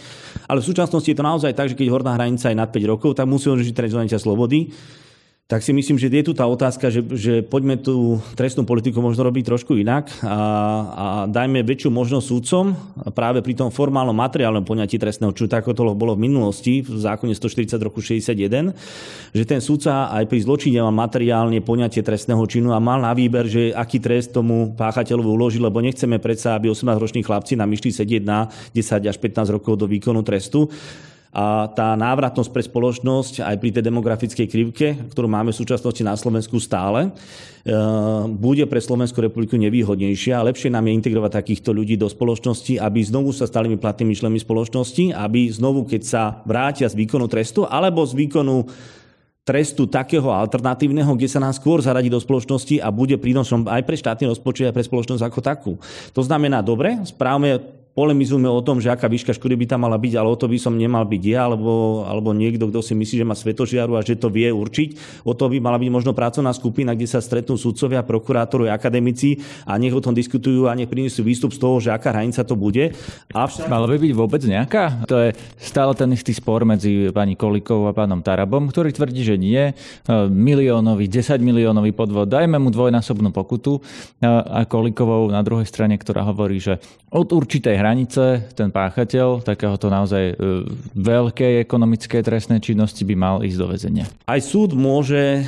Ale 0.47 0.63
v 0.63 0.69
súčasnosti 0.71 1.11
je 1.11 1.19
to 1.19 1.27
naozaj 1.27 1.53
tak, 1.53 1.75
že 1.75 1.77
keď 1.77 1.91
horná 1.91 2.15
hranica 2.15 2.49
je 2.49 2.57
nad 2.57 2.71
5 2.71 2.93
rokov, 2.95 3.19
tak 3.19 3.27
musí 3.27 3.51
on 3.51 3.59
žiť 3.59 3.75
trest 3.75 3.99
slobody 3.99 4.40
tak 5.51 5.67
si 5.67 5.75
myslím, 5.75 5.99
že 5.99 6.07
je 6.07 6.23
tu 6.23 6.31
tá 6.31 6.47
otázka, 6.47 6.95
že, 6.95 7.03
že 7.19 7.43
poďme 7.43 7.75
tú 7.75 8.23
trestnú 8.39 8.63
politiku 8.63 9.03
možno 9.03 9.27
robiť 9.27 9.51
trošku 9.51 9.75
inak 9.75 10.07
a, 10.23 10.39
a 10.95 11.07
dajme 11.27 11.67
väčšiu 11.67 11.91
možnosť 11.91 12.23
súdcom 12.23 12.65
práve 13.11 13.43
pri 13.43 13.59
tom 13.59 13.75
formálnom 13.75 14.15
materiálnom 14.15 14.63
poňatí 14.63 14.95
trestného 14.95 15.35
tak 15.51 15.67
ako 15.67 15.75
to 15.75 15.83
bolo 15.99 16.15
v 16.15 16.31
minulosti 16.31 16.87
v 16.87 17.03
zákone 17.03 17.35
140 17.35 17.83
roku 17.83 17.99
61, 17.99 18.71
že 19.35 19.43
ten 19.43 19.59
súdca 19.59 20.15
aj 20.15 20.31
pri 20.31 20.39
zločine 20.39 20.87
má 20.87 20.95
materiálne 20.95 21.59
poňatie 21.59 22.07
trestného 22.07 22.47
činu 22.47 22.71
a 22.71 22.79
mal 22.79 23.03
na 23.03 23.11
výber, 23.11 23.51
že 23.51 23.75
aký 23.75 23.99
trest 23.99 24.31
tomu 24.31 24.79
páchateľovi 24.79 25.27
uloží, 25.35 25.59
lebo 25.59 25.83
nechceme 25.83 26.23
predsa, 26.23 26.55
aby 26.55 26.71
18-roční 26.71 27.27
chlapci 27.27 27.59
nám 27.59 27.75
išli 27.75 27.91
sedieť 27.91 28.23
na 28.23 28.47
10 28.71 29.03
až 29.03 29.19
15 29.19 29.51
rokov 29.51 29.75
do 29.75 29.91
výkonu 29.91 30.23
trestu 30.23 30.71
a 31.31 31.71
tá 31.71 31.95
návratnosť 31.95 32.51
pre 32.51 32.59
spoločnosť 32.67 33.47
aj 33.47 33.57
pri 33.63 33.71
tej 33.71 33.87
demografickej 33.87 34.47
krivke, 34.51 34.99
ktorú 35.15 35.31
máme 35.31 35.55
v 35.55 35.61
súčasnosti 35.63 36.03
na 36.03 36.19
Slovensku 36.19 36.59
stále, 36.59 37.07
e, 37.07 37.11
bude 38.35 38.67
pre 38.67 38.83
Slovenskú 38.83 39.23
republiku 39.23 39.55
nevýhodnejšia 39.55 40.43
a 40.43 40.47
lepšie 40.51 40.75
nám 40.75 40.91
je 40.91 40.99
integrovať 40.99 41.31
takýchto 41.39 41.71
ľudí 41.71 41.95
do 41.95 42.11
spoločnosti, 42.11 42.83
aby 42.83 42.99
znovu 43.07 43.31
sa 43.31 43.47
stali 43.47 43.71
platnými 43.71 44.11
členmi 44.11 44.43
spoločnosti, 44.43 45.15
aby 45.15 45.47
znovu, 45.55 45.87
keď 45.87 46.03
sa 46.03 46.23
vrátia 46.43 46.91
z 46.91 46.99
výkonu 46.99 47.31
trestu 47.31 47.63
alebo 47.63 48.03
z 48.03 48.27
výkonu 48.27 48.67
trestu 49.47 49.87
takého 49.87 50.35
alternatívneho, 50.35 51.15
kde 51.15 51.31
sa 51.31 51.39
nám 51.39 51.55
skôr 51.55 51.79
zaradí 51.79 52.11
do 52.11 52.19
spoločnosti 52.19 52.83
a 52.83 52.91
bude 52.91 53.19
prínosom 53.23 53.71
aj 53.71 53.87
pre 53.87 53.95
štátny 53.95 54.27
rozpočet, 54.31 54.71
aj 54.71 54.77
pre 54.77 54.87
spoločnosť 54.87 55.23
ako 55.23 55.41
takú. 55.41 55.73
To 56.11 56.23
znamená, 56.27 56.59
dobre, 56.59 56.99
správame 57.07 57.80
polemizujeme 57.93 58.47
o 58.47 58.63
tom, 58.63 58.79
že 58.79 58.93
aká 58.93 59.11
výška 59.11 59.35
škody 59.35 59.59
by 59.59 59.67
tam 59.67 59.83
mala 59.83 59.99
byť, 59.99 60.15
ale 60.15 60.29
o 60.31 60.37
to 60.39 60.47
by 60.47 60.59
som 60.63 60.79
nemal 60.79 61.03
byť 61.03 61.23
ja, 61.27 61.51
alebo, 61.51 62.05
alebo 62.07 62.31
niekto, 62.31 62.71
kto 62.71 62.81
si 62.81 62.95
myslí, 62.95 63.23
že 63.23 63.27
má 63.27 63.35
svetožiaru 63.35 63.99
a 63.99 64.05
že 64.07 64.15
to 64.15 64.31
vie 64.31 64.47
určiť. 64.47 65.23
O 65.27 65.35
to 65.35 65.51
by 65.51 65.59
mala 65.59 65.77
byť 65.83 65.91
možno 65.91 66.15
pracovná 66.15 66.55
skupina, 66.55 66.95
kde 66.95 67.11
sa 67.11 67.19
stretnú 67.19 67.59
sudcovia, 67.59 68.07
prokurátori, 68.07 68.71
akademici 68.71 69.43
a 69.67 69.75
nech 69.75 69.91
o 69.91 70.01
tom 70.01 70.15
diskutujú 70.15 70.71
a 70.71 70.77
nech 70.79 70.87
prinesú 70.87 71.27
výstup 71.27 71.51
z 71.51 71.59
toho, 71.59 71.83
že 71.83 71.91
aká 71.91 72.15
hranica 72.15 72.47
to 72.47 72.55
bude. 72.55 72.95
Avšak... 73.35 73.67
Mala 73.67 73.91
by 73.91 73.99
byť 73.99 74.13
vôbec 74.15 74.43
nejaká? 74.47 75.03
To 75.11 75.17
je 75.27 75.29
stále 75.59 75.91
ten 75.99 76.15
istý 76.15 76.31
spor 76.31 76.63
medzi 76.63 77.11
pani 77.11 77.35
Kolikovou 77.35 77.91
a 77.91 77.97
pánom 77.97 78.23
Tarabom, 78.23 78.71
ktorý 78.71 78.95
tvrdí, 78.95 79.27
že 79.27 79.35
nie. 79.35 79.59
E, 79.59 79.73
miliónový, 80.31 81.11
10 81.11 81.43
miliónový 81.43 81.91
podvod, 81.91 82.31
dajme 82.31 82.63
mu 82.63 82.71
dvojnásobnú 82.71 83.35
pokutu 83.35 83.83
e, 84.23 84.27
a 84.31 84.63
Kolikovou 84.63 85.27
na 85.35 85.43
druhej 85.43 85.67
strane, 85.67 85.99
ktorá 85.99 86.23
hovorí, 86.23 86.63
že 86.63 86.79
od 87.11 87.27
určitej 87.35 87.80
hranice 87.81 88.53
ten 88.53 88.69
páchateľ 88.69 89.41
takéhoto 89.41 89.89
naozaj 89.89 90.25
e, 90.31 90.35
veľkej 90.93 91.65
ekonomickej 91.65 92.21
trestnej 92.21 92.61
činnosti 92.61 93.09
by 93.09 93.15
mal 93.17 93.37
ísť 93.41 93.57
do 93.57 93.67
väzenia. 93.73 94.05
Aj 94.29 94.41
súd 94.45 94.77
môže 94.77 95.41
e, 95.41 95.43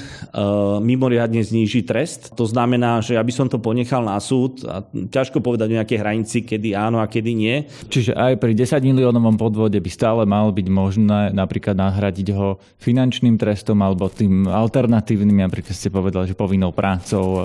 mimoriadne 0.81 1.45
znížiť 1.45 1.85
trest. 1.85 2.21
To 2.33 2.49
znamená, 2.49 3.05
že 3.05 3.21
aby 3.21 3.29
som 3.29 3.53
to 3.53 3.61
ponechal 3.61 4.01
na 4.01 4.16
súd, 4.16 4.64
a 4.64 4.81
ťažko 4.88 5.45
povedať 5.45 5.68
o 5.68 5.77
nejakej 5.77 5.99
hranici, 6.01 6.38
kedy 6.40 6.73
áno 6.73 7.05
a 7.05 7.07
kedy 7.07 7.31
nie. 7.37 7.68
Čiže 7.92 8.16
aj 8.16 8.40
pri 8.40 8.57
10 8.57 8.81
miliónovom 8.81 9.37
podvode 9.37 9.77
by 9.77 9.90
stále 9.92 10.25
mal 10.25 10.49
byť 10.49 10.66
možné 10.73 11.37
napríklad 11.37 11.77
nahradiť 11.77 12.29
ho 12.33 12.57
finančným 12.81 13.37
trestom 13.37 13.85
alebo 13.85 14.09
tým 14.09 14.49
alternatívnym, 14.49 15.45
napríklad 15.45 15.77
ste 15.77 15.92
povedali, 15.92 16.33
že 16.33 16.38
povinnou 16.38 16.73
prácou, 16.73 17.25
e, 17.37 17.40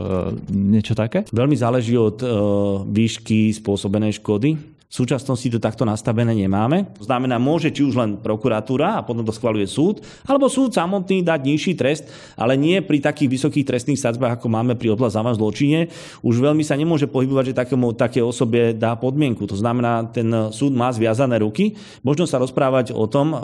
niečo 0.55 0.95
také? 0.95 1.27
Veľmi 1.35 1.57
záleží 1.59 1.99
od 1.99 2.23
výšky 2.87 3.51
spôsobenej 3.57 4.21
škody. 4.21 4.76
V 4.87 5.03
súčasnosti 5.03 5.51
to 5.51 5.59
takto 5.59 5.83
nastavené 5.83 6.31
nemáme. 6.31 6.87
To 6.95 7.03
znamená, 7.03 7.35
môže 7.35 7.75
či 7.75 7.83
už 7.83 7.99
len 7.99 8.15
prokuratúra 8.23 8.95
a 8.95 9.03
potom 9.03 9.19
to 9.19 9.35
schvaluje 9.35 9.67
súd, 9.67 9.99
alebo 10.23 10.47
súd 10.47 10.71
samotný 10.71 11.27
dať 11.27 11.43
nižší 11.43 11.75
trest, 11.75 12.07
ale 12.39 12.55
nie 12.55 12.79
pri 12.79 13.03
takých 13.03 13.35
vysokých 13.35 13.67
trestných 13.67 13.99
sadzbách, 13.99 14.39
ako 14.39 14.47
máme 14.47 14.79
pri 14.79 14.95
oblasť 14.95 15.19
závažnom 15.19 15.43
zločine. 15.43 15.91
Už 16.23 16.39
veľmi 16.39 16.63
sa 16.63 16.79
nemôže 16.79 17.03
pohybovať, 17.03 17.51
že 17.51 17.59
takému, 17.59 17.99
také 17.99 18.23
osobe 18.23 18.71
dá 18.71 18.95
podmienku. 18.95 19.43
To 19.51 19.59
znamená, 19.59 20.07
ten 20.07 20.31
súd 20.55 20.71
má 20.71 20.87
zviazané 20.95 21.43
ruky. 21.43 21.75
Možno 21.99 22.23
sa 22.23 22.39
rozprávať 22.39 22.95
o 22.95 23.11
tom, 23.11 23.35
e, 23.35 23.37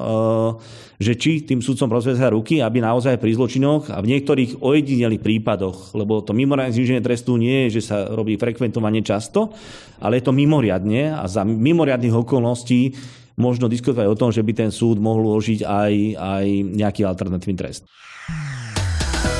že 1.03 1.19
či 1.19 1.43
tým 1.43 1.59
súdcom 1.59 1.91
rozvezia 1.91 2.31
ruky, 2.31 2.63
aby 2.63 2.79
naozaj 2.79 3.19
pri 3.19 3.35
zločinoch 3.35 3.91
a 3.91 3.99
v 3.99 4.15
niektorých 4.15 4.63
ojedinelých 4.63 5.19
prípadoch, 5.19 5.91
lebo 5.91 6.23
to 6.23 6.31
mimoriadne 6.31 6.71
zniženie 6.71 7.03
trestu 7.03 7.35
nie 7.35 7.67
je, 7.67 7.83
že 7.83 7.91
sa 7.91 8.07
robí 8.07 8.39
frekventovanie 8.39 9.03
často, 9.03 9.51
ale 9.99 10.19
je 10.19 10.23
to 10.23 10.31
mimoriadne 10.31 11.11
a 11.11 11.27
za 11.33 11.41
mimoriadných 11.41 12.13
okolností 12.13 12.93
možno 13.41 13.65
diskutovať 13.65 14.05
o 14.05 14.19
tom, 14.19 14.29
že 14.29 14.45
by 14.45 14.53
ten 14.53 14.69
súd 14.69 15.01
mohol 15.01 15.33
uložiť 15.33 15.65
aj, 15.65 15.93
aj 16.13 16.45
nejaký 16.77 17.01
alternatívny 17.01 17.57
trest. 17.57 17.89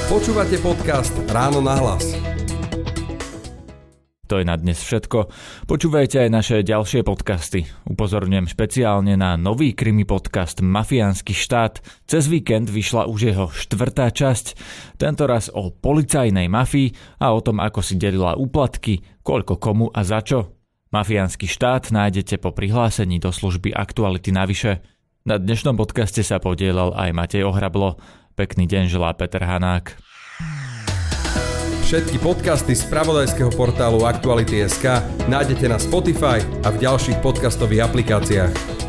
Počúvate 0.10 0.58
podcast 0.60 1.14
Ráno 1.30 1.62
na 1.62 1.78
hlas. 1.78 2.34
To 4.32 4.42
je 4.42 4.50
na 4.50 4.58
dnes 4.58 4.80
všetko. 4.82 5.30
Počúvajte 5.70 6.26
aj 6.26 6.30
naše 6.32 6.58
ďalšie 6.66 7.06
podcasty. 7.06 7.70
Upozorňujem 7.86 8.50
špeciálne 8.50 9.14
na 9.14 9.38
nový 9.38 9.78
krimi 9.78 10.10
podcast 10.10 10.64
Mafiánsky 10.64 11.38
štát. 11.38 11.86
Cez 12.10 12.26
víkend 12.32 12.72
vyšla 12.72 13.06
už 13.06 13.20
jeho 13.30 13.52
štvrtá 13.54 14.10
časť, 14.10 14.58
tento 14.98 15.30
raz 15.30 15.54
o 15.54 15.70
policajnej 15.70 16.50
mafii 16.50 17.22
a 17.22 17.30
o 17.36 17.46
tom, 17.46 17.62
ako 17.62 17.86
si 17.86 18.00
delila 18.00 18.34
úplatky, 18.34 19.22
koľko 19.22 19.62
komu 19.62 19.92
a 19.94 20.02
za 20.02 20.26
čo. 20.26 20.63
Mafiánsky 20.94 21.50
štát 21.50 21.90
nájdete 21.90 22.38
po 22.38 22.54
prihlásení 22.54 23.18
do 23.18 23.34
služby 23.34 23.74
Aktuality 23.74 24.30
navyše. 24.30 24.86
Na 25.26 25.42
dnešnom 25.42 25.74
podcaste 25.74 26.22
sa 26.22 26.38
podielal 26.38 26.94
aj 26.94 27.10
Matej 27.18 27.50
Ohrablo. 27.50 27.98
Pekný 28.38 28.70
deň 28.70 28.94
želá 28.94 29.10
Peter 29.18 29.42
Hanák. 29.42 29.98
Všetky 31.90 32.22
podcasty 32.22 32.78
z 32.78 32.86
pravodajského 32.94 33.50
portálu 33.58 34.06
Aktuality.sk 34.06 35.02
nájdete 35.26 35.66
na 35.66 35.82
Spotify 35.82 36.46
a 36.62 36.70
v 36.70 36.86
ďalších 36.86 37.26
podcastových 37.26 37.90
aplikáciách. 37.90 38.83